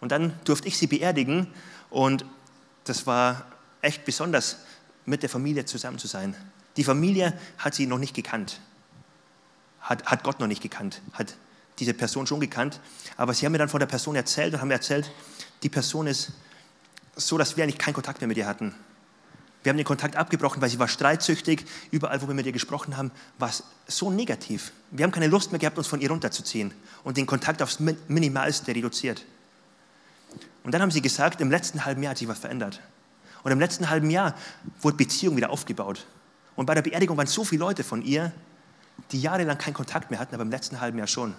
Und 0.00 0.12
dann 0.12 0.38
durfte 0.44 0.68
ich 0.68 0.76
sie 0.76 0.86
beerdigen 0.86 1.46
und 1.90 2.24
das 2.84 3.06
war 3.06 3.46
echt 3.80 4.04
besonders, 4.04 4.58
mit 5.06 5.22
der 5.22 5.30
Familie 5.30 5.64
zusammen 5.64 5.98
zu 5.98 6.06
sein. 6.06 6.34
Die 6.76 6.84
Familie 6.84 7.38
hat 7.58 7.74
sie 7.74 7.86
noch 7.86 7.98
nicht 7.98 8.14
gekannt, 8.14 8.60
hat, 9.80 10.04
hat 10.06 10.24
Gott 10.24 10.40
noch 10.40 10.46
nicht 10.46 10.62
gekannt, 10.62 11.02
hat 11.12 11.36
diese 11.78 11.94
Person 11.94 12.26
schon 12.26 12.40
gekannt, 12.40 12.80
aber 13.16 13.34
sie 13.34 13.44
haben 13.44 13.52
mir 13.52 13.58
dann 13.58 13.68
von 13.68 13.80
der 13.80 13.86
Person 13.86 14.16
erzählt 14.16 14.54
und 14.54 14.60
haben 14.60 14.68
mir 14.68 14.74
erzählt, 14.74 15.10
die 15.62 15.68
Person 15.68 16.06
ist 16.06 16.32
so, 17.16 17.38
dass 17.38 17.56
wir 17.56 17.64
eigentlich 17.64 17.78
keinen 17.78 17.94
Kontakt 17.94 18.20
mehr 18.20 18.28
mit 18.28 18.36
ihr 18.36 18.46
hatten. 18.46 18.74
Wir 19.64 19.70
haben 19.70 19.78
den 19.78 19.86
Kontakt 19.86 20.14
abgebrochen, 20.14 20.60
weil 20.60 20.68
sie 20.68 20.78
war 20.78 20.88
streitsüchtig. 20.88 21.64
Überall, 21.90 22.20
wo 22.20 22.28
wir 22.28 22.34
mit 22.34 22.44
ihr 22.44 22.52
gesprochen 22.52 22.98
haben, 22.98 23.10
war 23.38 23.48
es 23.48 23.64
so 23.86 24.10
negativ. 24.10 24.72
Wir 24.90 25.04
haben 25.04 25.10
keine 25.10 25.26
Lust 25.26 25.52
mehr 25.52 25.58
gehabt, 25.58 25.78
uns 25.78 25.86
von 25.86 26.02
ihr 26.02 26.10
runterzuziehen 26.10 26.72
und 27.02 27.16
den 27.16 27.24
Kontakt 27.24 27.62
aufs 27.62 27.80
Minimalste 27.80 28.74
reduziert. 28.74 29.24
Und 30.64 30.72
dann 30.72 30.82
haben 30.82 30.90
sie 30.90 31.00
gesagt, 31.00 31.40
im 31.40 31.50
letzten 31.50 31.86
halben 31.86 32.02
Jahr 32.02 32.10
hat 32.10 32.18
sich 32.18 32.28
was 32.28 32.38
verändert. 32.38 32.82
Und 33.42 33.52
im 33.52 33.58
letzten 33.58 33.88
halben 33.88 34.10
Jahr 34.10 34.34
wurde 34.82 34.98
Beziehung 34.98 35.36
wieder 35.36 35.48
aufgebaut. 35.48 36.06
Und 36.56 36.66
bei 36.66 36.74
der 36.74 36.82
Beerdigung 36.82 37.16
waren 37.16 37.26
so 37.26 37.42
viele 37.42 37.60
Leute 37.60 37.84
von 37.84 38.02
ihr, 38.02 38.32
die 39.12 39.20
jahrelang 39.20 39.56
keinen 39.56 39.74
Kontakt 39.74 40.10
mehr 40.10 40.20
hatten, 40.20 40.34
aber 40.34 40.42
im 40.42 40.50
letzten 40.50 40.82
halben 40.82 40.98
Jahr 40.98 41.06
schon. 41.06 41.34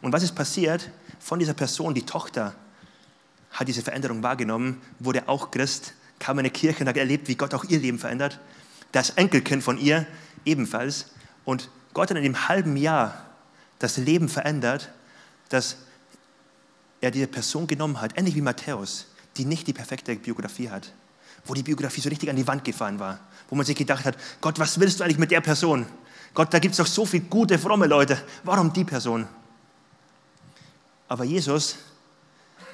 Und 0.00 0.12
was 0.12 0.22
ist 0.22 0.34
passiert? 0.34 0.90
Von 1.20 1.38
dieser 1.38 1.54
Person, 1.54 1.92
die 1.92 2.06
Tochter, 2.06 2.54
hat 3.50 3.68
diese 3.68 3.82
Veränderung 3.82 4.22
wahrgenommen, 4.22 4.80
wurde 4.98 5.28
auch 5.28 5.50
Christ, 5.50 5.92
kam 6.24 6.38
in 6.38 6.46
eine 6.46 6.50
Kirche 6.50 6.80
und 6.80 6.88
hat 6.88 6.96
erlebt, 6.96 7.28
wie 7.28 7.34
Gott 7.34 7.52
auch 7.52 7.64
ihr 7.64 7.78
Leben 7.78 7.98
verändert. 7.98 8.40
Das 8.92 9.10
Enkelkind 9.10 9.62
von 9.62 9.76
ihr 9.76 10.06
ebenfalls. 10.46 11.10
Und 11.44 11.68
Gott 11.92 12.08
hat 12.08 12.16
in 12.16 12.22
dem 12.22 12.48
halben 12.48 12.78
Jahr 12.78 13.26
das 13.78 13.98
Leben 13.98 14.30
verändert, 14.30 14.90
dass 15.50 15.76
er 17.02 17.10
diese 17.10 17.26
Person 17.26 17.66
genommen 17.66 18.00
hat, 18.00 18.16
ähnlich 18.16 18.34
wie 18.34 18.40
Matthäus 18.40 19.06
die 19.36 19.44
nicht 19.44 19.66
die 19.66 19.72
perfekte 19.72 20.14
Biografie 20.14 20.70
hat, 20.70 20.92
wo 21.44 21.54
die 21.54 21.62
Biografie 21.62 22.00
so 22.00 22.08
richtig 22.08 22.30
an 22.30 22.36
die 22.36 22.46
Wand 22.46 22.64
gefahren 22.64 22.98
war, 23.00 23.18
wo 23.50 23.56
man 23.56 23.66
sich 23.66 23.76
gedacht 23.76 24.04
hat, 24.04 24.16
Gott, 24.40 24.58
was 24.58 24.78
willst 24.78 25.00
du 25.00 25.04
eigentlich 25.04 25.18
mit 25.18 25.30
der 25.30 25.40
Person? 25.40 25.86
Gott, 26.32 26.54
da 26.54 26.60
gibt 26.60 26.72
es 26.72 26.78
doch 26.78 26.86
so 26.86 27.04
viele 27.04 27.24
gute, 27.24 27.58
fromme 27.58 27.86
Leute, 27.86 28.16
warum 28.44 28.72
die 28.72 28.84
Person? 28.84 29.26
Aber 31.08 31.24
Jesus 31.24 31.76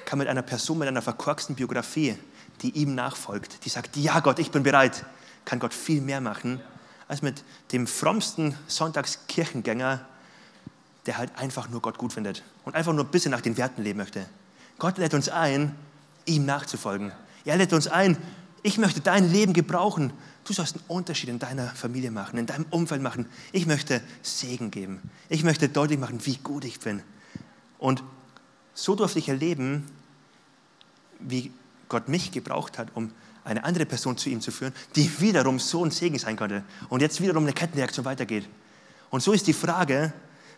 kam 0.05 0.19
mit 0.19 0.27
einer 0.27 0.41
Person 0.41 0.77
mit 0.77 0.87
einer 0.87 1.01
verkorksten 1.01 1.55
Biografie, 1.55 2.15
die 2.61 2.71
ihm 2.71 2.95
nachfolgt, 2.95 3.65
die 3.65 3.69
sagt, 3.69 3.97
ja 3.97 4.19
Gott, 4.19 4.39
ich 4.39 4.51
bin 4.51 4.63
bereit, 4.63 5.05
kann 5.45 5.59
Gott 5.59 5.73
viel 5.73 6.01
mehr 6.01 6.21
machen, 6.21 6.61
als 7.07 7.21
mit 7.21 7.43
dem 7.71 7.87
frommsten 7.87 8.55
Sonntagskirchengänger, 8.67 10.05
der 11.05 11.17
halt 11.17 11.35
einfach 11.37 11.69
nur 11.69 11.81
Gott 11.81 11.97
gut 11.97 12.13
findet 12.13 12.43
und 12.63 12.75
einfach 12.75 12.93
nur 12.93 13.03
ein 13.03 13.11
bisschen 13.11 13.31
nach 13.31 13.41
den 13.41 13.57
Werten 13.57 13.81
leben 13.81 13.97
möchte. 13.97 14.25
Gott 14.77 14.97
lädt 14.97 15.13
uns 15.13 15.29
ein, 15.29 15.75
ihm 16.25 16.45
nachzufolgen. 16.45 17.11
Er 17.43 17.57
lädt 17.57 17.73
uns 17.73 17.87
ein, 17.87 18.17
ich 18.63 18.77
möchte 18.77 19.01
dein 19.01 19.31
Leben 19.31 19.53
gebrauchen. 19.53 20.13
Du 20.45 20.53
sollst 20.53 20.75
einen 20.75 20.85
Unterschied 20.87 21.29
in 21.29 21.39
deiner 21.39 21.67
Familie 21.67 22.11
machen, 22.11 22.37
in 22.37 22.45
deinem 22.45 22.65
Umfeld 22.69 23.01
machen. 23.01 23.25
Ich 23.51 23.65
möchte 23.65 24.01
Segen 24.21 24.69
geben. 24.69 25.01
Ich 25.29 25.43
möchte 25.43 25.69
deutlich 25.69 25.99
machen, 25.99 26.25
wie 26.25 26.37
gut 26.37 26.63
ich 26.65 26.79
bin. 26.79 27.01
Und 27.79 28.03
so 28.73 28.95
durfte 28.95 29.19
ich 29.19 29.29
erleben, 29.29 29.85
wie 31.19 31.51
Gott 31.91 32.07
mich 32.07 32.31
gebraucht 32.31 32.79
hat, 32.79 32.87
um 32.95 33.11
eine 33.43 33.63
andere 33.63 33.85
Person 33.85 34.17
zu 34.17 34.29
ihm 34.29 34.41
zu 34.41 34.51
führen, 34.51 34.73
die 34.95 35.19
wiederum 35.19 35.59
so 35.59 35.83
ein 35.83 35.91
Segen 35.91 36.17
sein 36.17 36.37
konnte 36.37 36.63
und 36.89 37.01
jetzt 37.01 37.21
wiederum 37.21 37.43
eine 37.43 37.53
Kettenreaktion 37.53 38.05
weitergeht. 38.05 38.47
Und 39.09 39.21
so 39.21 39.33
ist 39.33 39.45
die 39.45 39.53
Frage, 39.53 40.13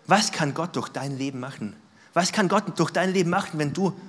was 0.06 0.32
kann 0.32 0.54
Gott 0.54 0.76
durch 0.76 0.90
dein 0.90 1.18
Leben 1.18 1.40
machen? 1.40 1.76
Was 2.14 2.32
kann 2.32 2.48
Gott 2.48 2.78
durch 2.78 2.92
dein 2.92 3.12
Leben 3.12 3.30
machen, 3.32 3.58
wenn 3.58 3.74
du 3.74 4.00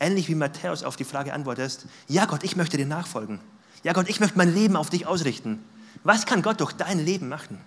ähnlich 0.00 0.28
wie 0.28 0.34
Matthäus 0.34 0.82
auf 0.82 0.96
die 0.96 1.04
Frage 1.04 1.32
antwortest, 1.32 1.86
ja 2.08 2.24
Gott, 2.24 2.42
ich 2.42 2.56
möchte 2.56 2.76
dir 2.76 2.86
nachfolgen. 2.86 3.40
Ja 3.84 3.92
Gott, 3.92 4.08
ich 4.08 4.18
möchte 4.18 4.36
mein 4.36 4.52
Leben 4.52 4.76
auf 4.76 4.90
dich 4.90 5.06
ausrichten. 5.06 5.64
Was 6.02 6.26
kann 6.26 6.42
Gott 6.42 6.60
durch 6.60 6.72
dein 6.72 6.98
Leben 6.98 7.28
machen? 7.28 7.58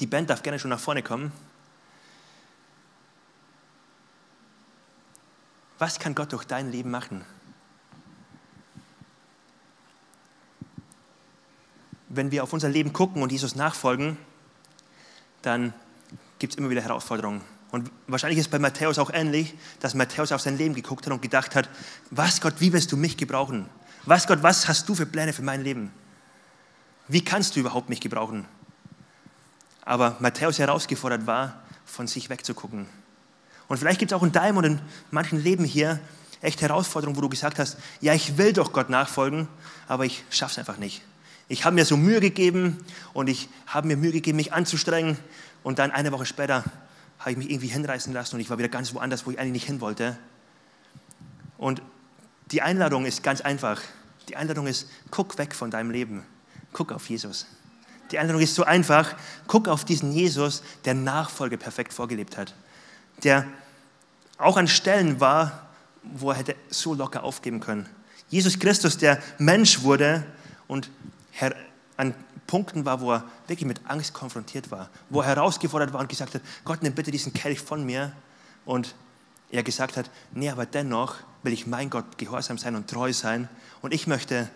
Die 0.00 0.06
Band 0.06 0.28
darf 0.28 0.42
gerne 0.42 0.58
schon 0.58 0.70
nach 0.70 0.80
vorne 0.80 1.02
kommen. 1.02 1.32
Was 5.78 5.98
kann 5.98 6.14
Gott 6.14 6.32
durch 6.32 6.44
dein 6.44 6.70
Leben 6.70 6.90
machen? 6.90 7.24
Wenn 12.08 12.30
wir 12.30 12.42
auf 12.42 12.52
unser 12.52 12.68
Leben 12.68 12.92
gucken 12.92 13.22
und 13.22 13.32
Jesus 13.32 13.56
nachfolgen, 13.56 14.16
dann 15.42 15.74
gibt 16.38 16.54
es 16.54 16.58
immer 16.58 16.70
wieder 16.70 16.80
Herausforderungen. 16.80 17.42
Und 17.70 17.90
wahrscheinlich 18.06 18.38
ist 18.38 18.46
es 18.46 18.50
bei 18.50 18.58
Matthäus 18.58 18.98
auch 18.98 19.10
ähnlich, 19.12 19.54
dass 19.80 19.94
Matthäus 19.94 20.32
auf 20.32 20.40
sein 20.40 20.56
Leben 20.56 20.74
geguckt 20.74 21.04
hat 21.04 21.12
und 21.12 21.20
gedacht 21.20 21.54
hat, 21.54 21.68
was 22.10 22.40
Gott, 22.40 22.54
wie 22.58 22.72
willst 22.72 22.92
du 22.92 22.96
mich 22.96 23.16
gebrauchen? 23.16 23.68
Was 24.04 24.26
Gott, 24.26 24.42
was 24.42 24.68
hast 24.68 24.88
du 24.88 24.94
für 24.94 25.04
Pläne 25.04 25.32
für 25.32 25.42
mein 25.42 25.62
Leben? 25.62 25.92
Wie 27.08 27.24
kannst 27.24 27.56
du 27.56 27.60
überhaupt 27.60 27.88
mich 27.88 28.00
gebrauchen? 28.00 28.46
Aber 29.84 30.16
Matthäus 30.20 30.58
herausgefordert 30.58 31.26
war, 31.26 31.60
von 31.84 32.06
sich 32.06 32.30
wegzugucken. 32.30 32.86
Und 33.68 33.78
vielleicht 33.78 33.98
gibt 33.98 34.12
es 34.12 34.16
auch 34.16 34.22
in 34.22 34.32
deinem 34.32 34.58
und 34.58 34.64
in 34.64 34.80
manchen 35.10 35.42
Leben 35.42 35.64
hier 35.64 36.00
echt 36.40 36.62
Herausforderungen, 36.62 37.16
wo 37.16 37.20
du 37.20 37.28
gesagt 37.28 37.58
hast, 37.58 37.78
ja, 38.00 38.14
ich 38.14 38.38
will 38.38 38.52
doch 38.52 38.72
Gott 38.72 38.90
nachfolgen, 38.90 39.48
aber 39.88 40.04
ich 40.04 40.24
schaffe 40.30 40.52
es 40.52 40.58
einfach 40.58 40.78
nicht. 40.78 41.02
Ich 41.48 41.64
habe 41.64 41.74
mir 41.74 41.84
so 41.84 41.96
Mühe 41.96 42.20
gegeben 42.20 42.84
und 43.12 43.28
ich 43.28 43.48
habe 43.66 43.86
mir 43.86 43.96
Mühe 43.96 44.12
gegeben, 44.12 44.36
mich 44.36 44.52
anzustrengen 44.52 45.16
und 45.62 45.78
dann 45.78 45.90
eine 45.90 46.12
Woche 46.12 46.26
später 46.26 46.64
habe 47.18 47.30
ich 47.30 47.36
mich 47.36 47.50
irgendwie 47.50 47.68
hinreißen 47.68 48.12
lassen 48.12 48.36
und 48.36 48.40
ich 48.40 48.50
war 48.50 48.58
wieder 48.58 48.68
ganz 48.68 48.94
woanders, 48.94 49.26
wo 49.26 49.30
ich 49.30 49.38
eigentlich 49.38 49.52
nicht 49.52 49.66
hin 49.66 49.80
wollte. 49.80 50.16
Und 51.58 51.82
die 52.50 52.62
Einladung 52.62 53.06
ist 53.06 53.22
ganz 53.22 53.40
einfach. 53.40 53.80
Die 54.28 54.36
Einladung 54.36 54.66
ist, 54.66 54.88
guck 55.10 55.38
weg 55.38 55.54
von 55.54 55.70
deinem 55.70 55.90
Leben. 55.90 56.24
Guck 56.72 56.92
auf 56.92 57.08
Jesus. 57.08 57.46
Die 58.10 58.18
Einladung 58.18 58.42
ist 58.42 58.54
so 58.54 58.64
einfach. 58.64 59.14
Guck 59.46 59.68
auf 59.68 59.84
diesen 59.84 60.12
Jesus, 60.12 60.62
der 60.84 60.94
Nachfolge 60.94 61.58
perfekt 61.58 61.92
vorgelebt 61.92 62.36
hat. 62.36 62.54
Der 63.22 63.46
auch 64.38 64.56
an 64.56 64.68
Stellen 64.68 65.20
war, 65.20 65.68
wo 66.02 66.30
er 66.30 66.36
hätte 66.36 66.56
so 66.68 66.94
locker 66.94 67.24
aufgeben 67.24 67.60
können. 67.60 67.88
Jesus 68.28 68.58
Christus, 68.58 68.98
der 68.98 69.22
Mensch 69.38 69.82
wurde 69.82 70.26
und 70.66 70.90
an 71.96 72.14
Punkten 72.46 72.84
war, 72.84 73.00
wo 73.00 73.12
er 73.12 73.24
wirklich 73.46 73.66
mit 73.66 73.80
Angst 73.86 74.14
konfrontiert 74.14 74.70
war, 74.70 74.90
wo 75.10 75.20
er 75.20 75.28
herausgefordert 75.28 75.92
war 75.92 76.00
und 76.00 76.08
gesagt 76.08 76.34
hat, 76.34 76.42
Gott, 76.64 76.82
nimm 76.82 76.94
bitte 76.94 77.10
diesen 77.10 77.32
Kelch 77.32 77.60
von 77.60 77.84
mir. 77.84 78.12
Und 78.64 78.94
er 79.50 79.62
gesagt 79.62 79.96
hat, 79.96 80.10
nee, 80.32 80.48
aber 80.48 80.66
dennoch 80.66 81.16
will 81.42 81.52
ich 81.52 81.66
mein 81.66 81.90
Gott 81.90 82.18
gehorsam 82.18 82.58
sein 82.58 82.74
und 82.74 82.88
treu 82.88 83.12
sein. 83.12 83.48
Und 83.80 83.94
ich 83.94 84.06
möchte 84.06 84.48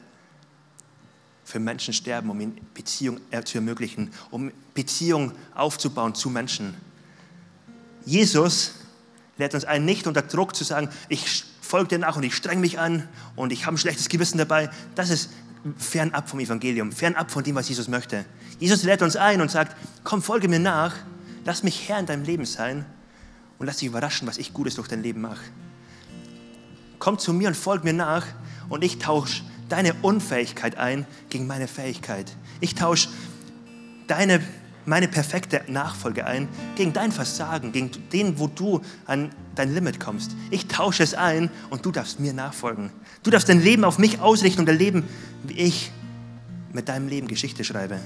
für 1.45 1.61
Menschen 1.61 1.95
sterben, 1.95 2.31
um 2.31 2.41
ihnen 2.41 2.61
Beziehung 2.75 3.21
äh, 3.31 3.43
zu 3.43 3.59
ermöglichen, 3.59 4.13
um 4.31 4.53
Beziehung 4.75 5.33
aufzubauen 5.55 6.15
zu 6.15 6.31
Menschen. 6.31 6.77
Jesus 8.05 8.73
lädt 9.37 9.55
uns 9.55 9.65
ein, 9.65 9.85
nicht 9.85 10.07
unter 10.07 10.23
Druck 10.23 10.55
zu 10.55 10.65
sagen, 10.65 10.89
ich 11.09 11.45
folge 11.61 11.89
dir 11.89 11.99
nach 11.99 12.17
und 12.17 12.23
ich 12.23 12.35
streng 12.35 12.61
mich 12.61 12.79
an 12.79 13.09
und 13.37 13.53
ich 13.53 13.67
habe 13.67 13.77
ein 13.77 13.79
schlechtes 13.79 14.09
Gewissen 14.09 14.39
dabei. 14.39 14.71
Das 14.95 15.11
ist 15.11 15.31
fernab 15.77 16.29
vom 16.29 16.41
Evangelium, 16.41 16.93
fernab 16.93 17.31
von 17.31 17.45
dem, 17.45 17.55
was 17.55 17.69
Jesus 17.69 17.89
möchte. 17.89 18.25
Jesus 18.59 18.83
lädt 18.83 19.03
uns 19.03 19.17
ein 19.17 19.41
und 19.41 19.51
sagt, 19.51 19.77
komm, 20.05 20.23
folge 20.23 20.49
mir 20.49 20.59
nach, 20.59 20.95
lass 21.45 21.63
mich 21.63 21.89
Herr 21.89 21.99
in 21.99 22.07
deinem 22.07 22.25
Leben 22.25 22.45
sein 22.45 22.85
und 23.59 23.67
lass 23.67 23.79
dich 23.79 23.89
überraschen, 23.89 24.27
was 24.27 24.39
ich 24.39 24.53
Gutes 24.53 24.75
durch 24.75 24.89
dein 24.89 25.03
Leben 25.03 25.21
mache. 25.21 25.45
Komm 26.99 27.19
zu 27.19 27.33
mir 27.33 27.49
und 27.49 27.57
folg 27.57 27.85
mir 27.85 27.93
nach 27.93 28.27
und 28.69 28.85
ich 28.85 28.99
tausche 28.99 29.43
deine 29.69 29.95
Unfähigkeit 30.03 30.77
ein 30.77 31.07
gegen 31.31 31.47
meine 31.47 31.69
Fähigkeit. 31.69 32.35
Ich 32.61 32.75
tausche 32.75 33.09
deine, 34.07 34.41
meine 34.91 35.07
perfekte 35.07 35.63
Nachfolge 35.69 36.27
ein 36.27 36.49
gegen 36.75 36.93
dein 36.93 37.13
Versagen, 37.13 37.71
gegen 37.71 37.93
den, 38.13 38.41
wo 38.41 38.49
du 38.49 38.81
an 39.07 39.31
dein 39.55 39.73
Limit 39.73 40.01
kommst. 40.01 40.33
Ich 40.51 40.67
tausche 40.67 41.05
es 41.05 41.15
ein 41.15 41.49
und 41.71 41.87
du 41.87 41.93
darfst 41.93 42.19
mir 42.19 42.33
nachfolgen. 42.33 42.91
Du 43.23 43.31
darfst 43.31 43.49
dein 43.49 43.63
Leben 43.63 43.85
auf 43.85 43.99
mich 43.99 44.19
ausrichten 44.19 44.63
und 44.63 44.69
erleben, 44.69 45.05
wie 45.45 45.55
ich 45.55 45.93
mit 46.73 46.89
deinem 46.89 47.07
Leben 47.07 47.29
Geschichte 47.29 47.63
schreibe. 47.63 48.01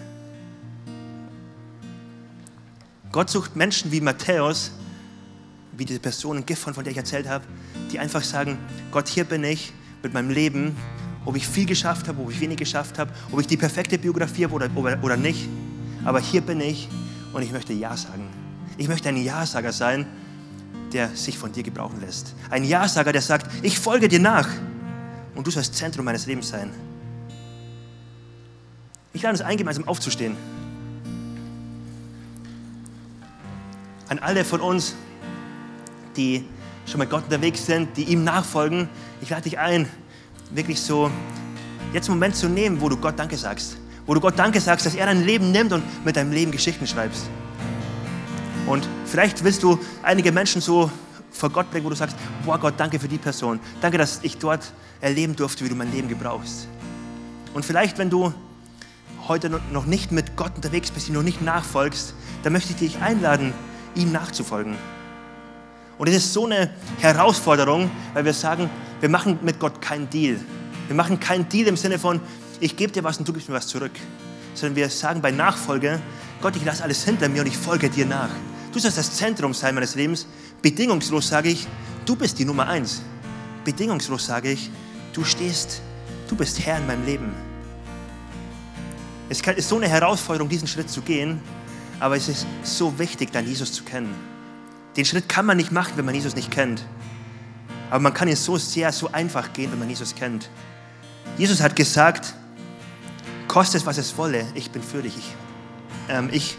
Gott 3.12 3.30
sucht 3.30 3.56
Menschen 3.56 3.90
wie 3.90 4.02
Matthäus, 4.02 4.70
wie 5.72 5.86
diese 5.86 6.00
Person 6.00 6.44
Gifhorn, 6.44 6.74
von 6.74 6.84
der 6.84 6.90
ich 6.90 6.98
erzählt 6.98 7.26
habe, 7.26 7.46
die 7.92 7.98
einfach 7.98 8.22
sagen, 8.22 8.58
Gott, 8.90 9.08
hier 9.08 9.24
bin 9.24 9.42
ich 9.42 9.72
mit 10.02 10.12
meinem 10.12 10.28
Leben, 10.28 10.76
ob 11.24 11.34
ich 11.34 11.48
viel 11.48 11.64
geschafft 11.64 12.08
habe, 12.08 12.20
ob 12.20 12.30
ich 12.30 12.40
wenig 12.42 12.58
geschafft 12.58 12.98
habe, 12.98 13.10
ob 13.32 13.40
ich 13.40 13.46
die 13.46 13.56
perfekte 13.56 13.96
Biografie 13.96 14.44
habe 14.44 14.54
oder, 14.54 14.70
oder, 14.74 15.02
oder 15.02 15.16
nicht. 15.16 15.48
Aber 16.04 16.20
hier 16.20 16.40
bin 16.40 16.60
ich 16.60 16.88
und 17.32 17.42
ich 17.42 17.52
möchte 17.52 17.72
Ja 17.72 17.96
sagen. 17.96 18.28
Ich 18.76 18.88
möchte 18.88 19.08
ein 19.08 19.16
Ja-Sager 19.16 19.72
sein, 19.72 20.06
der 20.92 21.08
sich 21.10 21.38
von 21.38 21.52
dir 21.52 21.62
gebrauchen 21.62 22.00
lässt. 22.00 22.34
Ein 22.50 22.64
Ja-Sager, 22.64 23.12
der 23.12 23.22
sagt, 23.22 23.50
ich 23.62 23.78
folge 23.78 24.08
dir 24.08 24.20
nach 24.20 24.48
und 25.34 25.46
du 25.46 25.50
sollst 25.50 25.74
Zentrum 25.74 26.04
meines 26.04 26.26
Lebens 26.26 26.48
sein. 26.48 26.70
Ich 29.12 29.22
lade 29.22 29.32
uns 29.32 29.42
ein, 29.42 29.56
gemeinsam 29.56 29.86
aufzustehen. 29.86 30.36
An 34.08 34.18
alle 34.18 34.44
von 34.44 34.60
uns, 34.60 34.94
die 36.16 36.44
schon 36.86 36.98
mit 36.98 37.10
Gott 37.10 37.24
unterwegs 37.24 37.64
sind, 37.64 37.96
die 37.96 38.04
ihm 38.04 38.24
nachfolgen, 38.24 38.88
ich 39.20 39.30
lade 39.30 39.42
dich 39.42 39.58
ein, 39.58 39.88
wirklich 40.50 40.80
so 40.80 41.10
jetzt 41.92 42.08
einen 42.08 42.18
Moment 42.18 42.36
zu 42.36 42.48
nehmen, 42.48 42.80
wo 42.80 42.88
du 42.88 42.96
Gott 42.96 43.18
Danke 43.18 43.36
sagst. 43.36 43.78
Wo 44.06 44.14
du 44.14 44.20
Gott 44.20 44.38
Danke 44.38 44.60
sagst, 44.60 44.84
dass 44.84 44.94
er 44.94 45.06
dein 45.06 45.24
Leben 45.24 45.50
nimmt 45.52 45.72
und 45.72 45.82
mit 46.04 46.16
deinem 46.16 46.32
Leben 46.32 46.52
Geschichten 46.52 46.86
schreibst. 46.86 47.24
Und 48.66 48.86
vielleicht 49.06 49.44
willst 49.44 49.62
du 49.62 49.78
einige 50.02 50.32
Menschen 50.32 50.60
so 50.60 50.90
vor 51.30 51.50
Gott 51.50 51.70
bringen, 51.70 51.84
wo 51.84 51.90
du 51.90 51.96
sagst, 51.96 52.16
boah 52.44 52.58
Gott, 52.58 52.74
danke 52.76 52.98
für 52.98 53.08
die 53.08 53.18
Person. 53.18 53.60
Danke, 53.80 53.98
dass 53.98 54.20
ich 54.22 54.38
dort 54.38 54.72
erleben 55.00 55.36
durfte, 55.36 55.64
wie 55.64 55.68
du 55.68 55.74
mein 55.74 55.92
Leben 55.92 56.08
gebrauchst. 56.08 56.68
Und 57.52 57.64
vielleicht, 57.64 57.98
wenn 57.98 58.10
du 58.10 58.32
heute 59.28 59.60
noch 59.72 59.86
nicht 59.86 60.12
mit 60.12 60.36
Gott 60.36 60.52
unterwegs 60.56 60.90
bist, 60.90 61.08
ihm 61.08 61.14
noch 61.14 61.22
nicht 61.22 61.42
nachfolgst, 61.42 62.14
dann 62.42 62.52
möchte 62.52 62.72
ich 62.72 62.78
dich 62.78 62.98
einladen, 63.02 63.52
ihm 63.94 64.12
nachzufolgen. 64.12 64.76
Und 65.98 66.08
es 66.08 66.16
ist 66.16 66.32
so 66.32 66.46
eine 66.46 66.70
Herausforderung, 66.98 67.90
weil 68.12 68.24
wir 68.24 68.34
sagen, 68.34 68.68
wir 69.00 69.08
machen 69.08 69.38
mit 69.42 69.60
Gott 69.60 69.80
keinen 69.80 70.10
Deal. 70.10 70.38
Wir 70.88 70.96
machen 70.96 71.20
keinen 71.20 71.48
Deal 71.48 71.68
im 71.68 71.76
Sinne 71.76 71.98
von, 71.98 72.20
ich 72.60 72.76
gebe 72.76 72.92
dir 72.92 73.04
was 73.04 73.18
und 73.18 73.28
du 73.28 73.32
gibst 73.32 73.48
mir 73.48 73.54
was 73.54 73.66
zurück. 73.66 73.92
Sondern 74.54 74.76
wir 74.76 74.88
sagen 74.88 75.20
bei 75.20 75.30
Nachfolge, 75.30 76.00
Gott, 76.40 76.56
ich 76.56 76.64
lasse 76.64 76.84
alles 76.84 77.04
hinter 77.04 77.28
mir 77.28 77.42
und 77.42 77.48
ich 77.48 77.56
folge 77.56 77.90
dir 77.90 78.06
nach. 78.06 78.30
Du 78.72 78.78
sollst 78.78 78.98
das 78.98 79.16
Zentrum 79.16 79.54
sein 79.54 79.74
meines 79.74 79.94
Lebens. 79.94 80.26
Bedingungslos 80.62 81.28
sage 81.28 81.50
ich, 81.50 81.66
du 82.06 82.16
bist 82.16 82.38
die 82.38 82.44
Nummer 82.44 82.68
eins. 82.68 83.02
Bedingungslos 83.64 84.26
sage 84.26 84.50
ich, 84.50 84.70
du 85.12 85.24
stehst, 85.24 85.80
du 86.28 86.36
bist 86.36 86.60
Herr 86.64 86.78
in 86.78 86.86
meinem 86.86 87.04
Leben. 87.04 87.32
Es 89.28 89.40
ist 89.40 89.68
so 89.68 89.76
eine 89.76 89.88
Herausforderung, 89.88 90.48
diesen 90.48 90.68
Schritt 90.68 90.90
zu 90.90 91.00
gehen, 91.00 91.40
aber 91.98 92.16
es 92.16 92.28
ist 92.28 92.46
so 92.62 92.98
wichtig, 92.98 93.32
dann 93.32 93.46
Jesus 93.46 93.72
zu 93.72 93.84
kennen. 93.84 94.14
Den 94.96 95.04
Schritt 95.04 95.28
kann 95.28 95.46
man 95.46 95.56
nicht 95.56 95.72
machen, 95.72 95.92
wenn 95.96 96.04
man 96.04 96.14
Jesus 96.14 96.34
nicht 96.34 96.50
kennt. 96.50 96.84
Aber 97.90 98.00
man 98.00 98.12
kann 98.12 98.28
ihn 98.28 98.36
so 98.36 98.58
sehr, 98.58 98.92
so 98.92 99.10
einfach 99.12 99.52
gehen, 99.52 99.72
wenn 99.72 99.78
man 99.78 99.88
Jesus 99.88 100.14
kennt. 100.14 100.50
Jesus 101.38 101.60
hat 101.60 101.74
gesagt, 101.74 102.34
koste 103.48 103.76
es, 103.76 103.86
was 103.86 103.98
es 103.98 104.16
wolle, 104.16 104.46
ich 104.54 104.70
bin 104.70 104.82
für 104.82 105.02
dich. 105.02 105.16
Ich, 105.16 105.34
ähm, 106.08 106.28
ich 106.32 106.56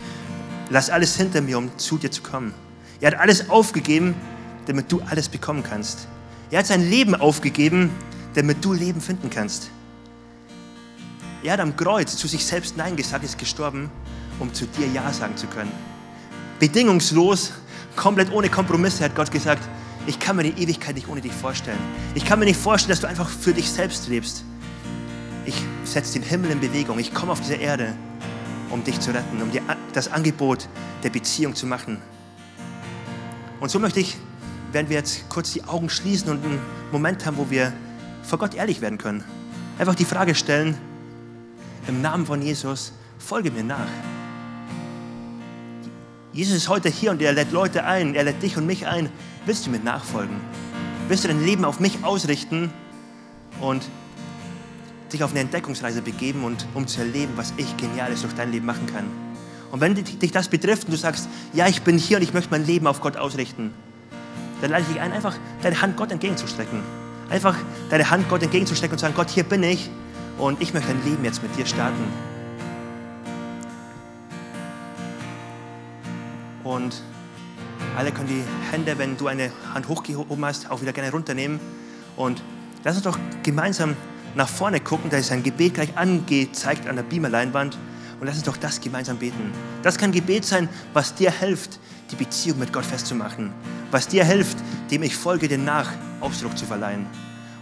lasse 0.70 0.94
alles 0.94 1.16
hinter 1.16 1.42
mir, 1.42 1.58
um 1.58 1.78
zu 1.78 1.98
dir 1.98 2.12
zu 2.12 2.22
kommen. 2.22 2.54
Er 3.02 3.12
hat 3.12 3.20
alles 3.20 3.50
aufgegeben, 3.50 4.16
damit 4.68 4.92
du 4.92 5.02
alles 5.02 5.30
bekommen 5.30 5.64
kannst. 5.64 6.08
Er 6.52 6.60
hat 6.60 6.68
sein 6.68 6.90
Leben 6.90 7.16
aufgegeben, 7.16 7.90
damit 8.34 8.64
du 8.64 8.74
Leben 8.74 9.02
finden 9.02 9.30
kannst. 9.30 9.70
Er 11.44 11.54
hat 11.54 11.60
am 11.60 11.76
Kreuz 11.76 12.18
zu 12.18 12.28
sich 12.28 12.46
selbst 12.46 12.76
Nein 12.78 12.96
gesagt, 12.96 13.24
ist 13.24 13.38
gestorben, 13.38 13.92
um 14.40 14.54
zu 14.54 14.66
dir 14.66 14.88
Ja 14.88 15.12
sagen 15.14 15.38
zu 15.38 15.48
können. 15.48 15.72
Bedingungslos, 16.60 17.54
komplett 17.96 18.32
ohne 18.32 18.50
Kompromisse 18.50 19.04
hat 19.04 19.16
Gott 19.16 19.32
gesagt, 19.32 19.62
ich 20.08 20.20
kann 20.20 20.36
mir 20.36 20.44
die 20.44 20.62
Ewigkeit 20.62 20.96
nicht 20.96 21.08
ohne 21.08 21.22
dich 21.22 21.32
vorstellen. 21.32 21.80
Ich 22.14 22.26
kann 22.26 22.40
mir 22.40 22.46
nicht 22.46 22.60
vorstellen, 22.60 22.92
dass 22.92 23.02
du 23.02 23.08
einfach 23.08 23.30
für 23.30 23.54
dich 23.54 23.70
selbst 23.70 24.08
lebst. 24.08 24.44
Ich 25.46 25.56
setze 25.84 26.14
den 26.14 26.24
Himmel 26.24 26.52
in 26.52 26.60
Bewegung. 26.60 26.98
Ich 26.98 27.14
komme 27.14 27.32
auf 27.32 27.40
diese 27.40 27.56
Erde, 27.56 27.94
um 28.72 28.84
dich 28.84 29.00
zu 29.00 29.12
retten, 29.12 29.42
um 29.42 29.52
dir 29.52 29.62
das 29.94 30.12
Angebot 30.12 30.68
der 31.04 31.12
Beziehung 31.12 31.54
zu 31.54 31.68
machen. 31.68 32.02
Und 33.60 33.70
so 33.70 33.80
möchte 33.80 34.00
ich, 34.00 34.18
werden 34.72 34.90
wir 34.90 34.98
jetzt 34.98 35.30
kurz 35.30 35.54
die 35.54 35.64
Augen 35.64 35.90
schließen 35.90 36.30
und 36.30 36.44
einen 36.44 36.60
Moment 36.92 37.26
haben, 37.26 37.38
wo 37.38 37.50
wir 37.50 37.72
vor 38.24 38.40
Gott 38.40 38.56
ehrlich 38.56 38.82
werden 38.82 38.98
können. 38.98 39.24
Einfach 39.78 39.96
die 39.96 40.06
Frage 40.06 40.34
stellen, 40.34 40.78
im 41.88 42.02
Namen 42.02 42.26
von 42.26 42.42
Jesus, 42.42 42.92
folge 43.20 43.52
mir 43.52 43.64
nach. 43.64 43.88
Jesus 46.34 46.56
ist 46.56 46.70
heute 46.70 46.90
hier 46.90 47.12
und 47.12 47.22
er 47.22 47.34
lädt 47.34 47.52
Leute 47.52 47.86
ein, 47.86 48.16
er 48.16 48.24
lädt 48.24 48.42
dich 48.42 48.58
und 48.58 48.66
mich 48.66 48.88
ein. 48.88 49.10
Willst 49.46 49.68
du 49.68 49.70
mir 49.70 49.80
nachfolgen? 49.80 50.36
Willst 51.08 51.24
du 51.24 51.28
dein 51.28 51.46
Leben 51.46 51.66
auf 51.66 51.80
mich 51.80 52.04
ausrichten 52.04 52.74
und 53.62 53.84
dich 55.12 55.24
auf 55.24 55.32
eine 55.32 55.42
Entdeckungsreise 55.42 56.02
begeben 56.02 56.44
und 56.44 56.68
um 56.74 56.88
zu 56.88 57.02
erleben, 57.02 57.34
was 57.36 57.54
ich 57.58 57.78
Geniales 57.78 58.22
durch 58.22 58.34
dein 58.34 58.52
Leben 58.52 58.66
machen 58.66 58.88
kann? 58.88 59.06
Und 59.72 59.82
wenn 59.82 59.96
dich 59.96 60.32
das 60.32 60.48
betrifft 60.48 60.86
und 60.86 60.92
du 60.92 60.98
sagst, 60.98 61.28
ja, 61.54 61.68
ich 61.68 61.82
bin 61.82 61.98
hier 61.98 62.18
und 62.18 62.24
ich 62.24 62.34
möchte 62.34 62.52
mein 62.52 62.66
Leben 62.66 62.88
auf 62.88 63.02
Gott 63.02 63.18
ausrichten, 63.18 63.74
dann 64.62 64.72
lade 64.72 64.84
ich 64.84 64.88
dich 64.88 65.02
ein, 65.02 65.12
einfach 65.12 65.36
deine 65.62 65.82
Hand 65.82 65.98
Gott 65.98 66.12
entgegenzustrecken. 66.12 66.80
Einfach 67.30 67.56
deine 67.90 68.10
Hand 68.10 68.30
Gott 68.30 68.42
entgegenzustrecken 68.44 68.94
und 68.94 69.00
zu 69.00 69.06
sagen, 69.06 69.16
Gott, 69.16 69.30
hier 69.30 69.44
bin 69.44 69.64
ich 69.64 69.90
und 70.38 70.62
ich 70.62 70.74
möchte 70.74 70.92
ein 70.92 71.04
Leben 71.04 71.26
jetzt 71.26 71.44
mit 71.44 71.56
dir 71.58 71.66
starten. 71.66 72.04
Und 76.64 77.02
alle 77.98 78.12
können 78.12 78.28
die 78.28 78.44
Hände, 78.72 78.98
wenn 78.98 79.18
du 79.18 79.28
eine 79.28 79.52
Hand 79.74 79.88
hochgehoben 79.88 80.44
hast, 80.46 80.70
auch 80.72 80.82
wieder 80.82 80.94
gerne 80.94 81.12
runternehmen. 81.12 81.60
Und 82.16 82.42
lass 82.84 82.96
uns 82.96 83.04
doch 83.04 83.18
gemeinsam 83.44 83.96
nach 84.36 84.50
vorne 84.50 84.80
gucken. 84.80 85.10
Da 85.10 85.18
ist 85.18 85.32
ein 85.32 85.44
Gebet 85.44 85.76
gleich 85.76 85.98
angezeigt 85.98 86.88
an 86.88 86.96
der 86.96 87.04
Beamerleinwand. 87.04 87.78
Und 88.20 88.28
lass 88.28 88.36
uns 88.36 88.46
doch 88.46 88.58
das 88.58 88.80
gemeinsam 88.80 89.18
beten. 89.18 89.52
Das 89.84 89.98
kann 89.98 90.12
Gebet 90.12 90.46
sein, 90.46 90.70
was 90.94 91.16
dir 91.16 91.32
hilft, 91.32 91.80
die 92.12 92.16
Beziehung 92.16 92.60
mit 92.60 92.72
Gott 92.72 92.86
festzumachen. 92.86 93.52
Was 93.92 94.08
dir 94.08 94.24
hilft, 94.24 94.58
dem 94.90 95.04
ich 95.04 95.16
folge, 95.16 95.48
den 95.48 95.66
nach 95.66 95.92
Ausdruck 96.22 96.58
zu 96.58 96.66
verleihen. 96.66 97.06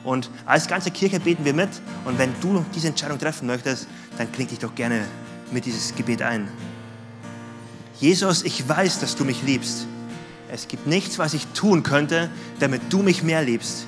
Und 0.03 0.29
als 0.45 0.67
ganze 0.67 0.91
Kirche 0.91 1.19
beten 1.19 1.45
wir 1.45 1.53
mit. 1.53 1.69
Und 2.05 2.19
wenn 2.19 2.33
du 2.41 2.63
diese 2.75 2.87
Entscheidung 2.87 3.17
treffen 3.17 3.47
möchtest, 3.47 3.87
dann 4.17 4.31
kling 4.31 4.47
dich 4.47 4.59
doch 4.59 4.75
gerne 4.75 5.05
mit 5.51 5.65
dieses 5.65 5.95
Gebet 5.95 6.21
ein. 6.21 6.47
Jesus, 7.99 8.43
ich 8.43 8.67
weiß, 8.67 8.99
dass 8.99 9.15
du 9.15 9.23
mich 9.23 9.43
liebst. 9.43 9.87
Es 10.51 10.67
gibt 10.67 10.85
nichts, 10.87 11.17
was 11.19 11.33
ich 11.33 11.47
tun 11.47 11.83
könnte, 11.83 12.29
damit 12.59 12.81
du 12.89 13.01
mich 13.01 13.23
mehr 13.23 13.41
liebst. 13.41 13.87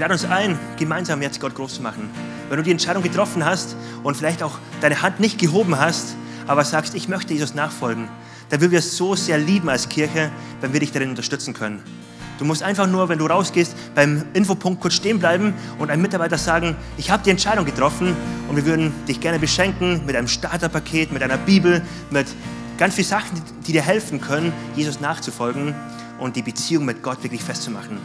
Lade 0.00 0.14
uns 0.14 0.24
ein, 0.24 0.58
gemeinsam 0.78 1.20
jetzt 1.20 1.40
Gott 1.40 1.54
groß 1.54 1.74
zu 1.74 1.82
machen. 1.82 2.08
Wenn 2.48 2.56
du 2.56 2.62
die 2.62 2.70
Entscheidung 2.70 3.02
getroffen 3.02 3.44
hast 3.44 3.76
und 4.02 4.16
vielleicht 4.16 4.42
auch 4.42 4.58
deine 4.80 5.02
Hand 5.02 5.20
nicht 5.20 5.38
gehoben 5.38 5.78
hast, 5.78 6.16
aber 6.46 6.64
sagst, 6.64 6.94
ich 6.94 7.06
möchte 7.06 7.34
Jesus 7.34 7.52
nachfolgen, 7.52 8.08
dann 8.48 8.62
würden 8.62 8.72
wir 8.72 8.78
es 8.78 8.96
so 8.96 9.14
sehr 9.14 9.36
lieben 9.36 9.68
als 9.68 9.90
Kirche, 9.90 10.30
wenn 10.62 10.72
wir 10.72 10.80
dich 10.80 10.90
darin 10.90 11.10
unterstützen 11.10 11.52
können. 11.52 11.82
Du 12.38 12.46
musst 12.46 12.62
einfach 12.62 12.86
nur, 12.86 13.10
wenn 13.10 13.18
du 13.18 13.26
rausgehst, 13.26 13.76
beim 13.94 14.24
Infopunkt 14.32 14.80
kurz 14.80 14.94
stehen 14.94 15.18
bleiben 15.18 15.52
und 15.78 15.90
einem 15.90 16.00
Mitarbeiter 16.00 16.38
sagen, 16.38 16.76
ich 16.96 17.10
habe 17.10 17.22
die 17.22 17.28
Entscheidung 17.28 17.66
getroffen 17.66 18.16
und 18.48 18.56
wir 18.56 18.64
würden 18.64 18.94
dich 19.06 19.20
gerne 19.20 19.38
beschenken 19.38 20.06
mit 20.06 20.16
einem 20.16 20.28
Starterpaket, 20.28 21.12
mit 21.12 21.22
einer 21.22 21.36
Bibel, 21.36 21.82
mit 22.08 22.26
ganz 22.78 22.94
vielen 22.94 23.06
Sachen, 23.06 23.42
die 23.66 23.72
dir 23.72 23.82
helfen 23.82 24.18
können, 24.18 24.54
Jesus 24.74 24.98
nachzufolgen 24.98 25.74
und 26.18 26.36
die 26.36 26.42
Beziehung 26.42 26.86
mit 26.86 27.02
Gott 27.02 27.22
wirklich 27.22 27.44
festzumachen. 27.44 27.98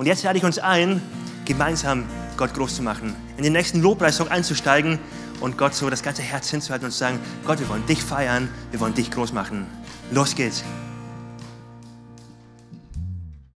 Und 0.00 0.06
jetzt 0.06 0.22
lade 0.22 0.38
ich 0.38 0.44
uns 0.44 0.58
ein, 0.58 1.02
gemeinsam 1.44 2.06
Gott 2.38 2.54
groß 2.54 2.76
zu 2.76 2.82
machen, 2.82 3.14
in 3.36 3.44
den 3.44 3.52
nächsten 3.52 3.82
Lobpreissong 3.82 4.28
einzusteigen 4.28 4.98
und 5.42 5.58
Gott 5.58 5.74
so 5.74 5.90
das 5.90 6.02
ganze 6.02 6.22
Herz 6.22 6.48
hinzuhalten 6.48 6.86
und 6.86 6.92
zu 6.92 6.96
sagen, 6.96 7.18
Gott, 7.44 7.60
wir 7.60 7.68
wollen 7.68 7.84
dich 7.84 8.02
feiern, 8.02 8.48
wir 8.70 8.80
wollen 8.80 8.94
dich 8.94 9.10
groß 9.10 9.34
machen. 9.34 9.66
Los 10.10 10.34
geht's. 10.34 10.64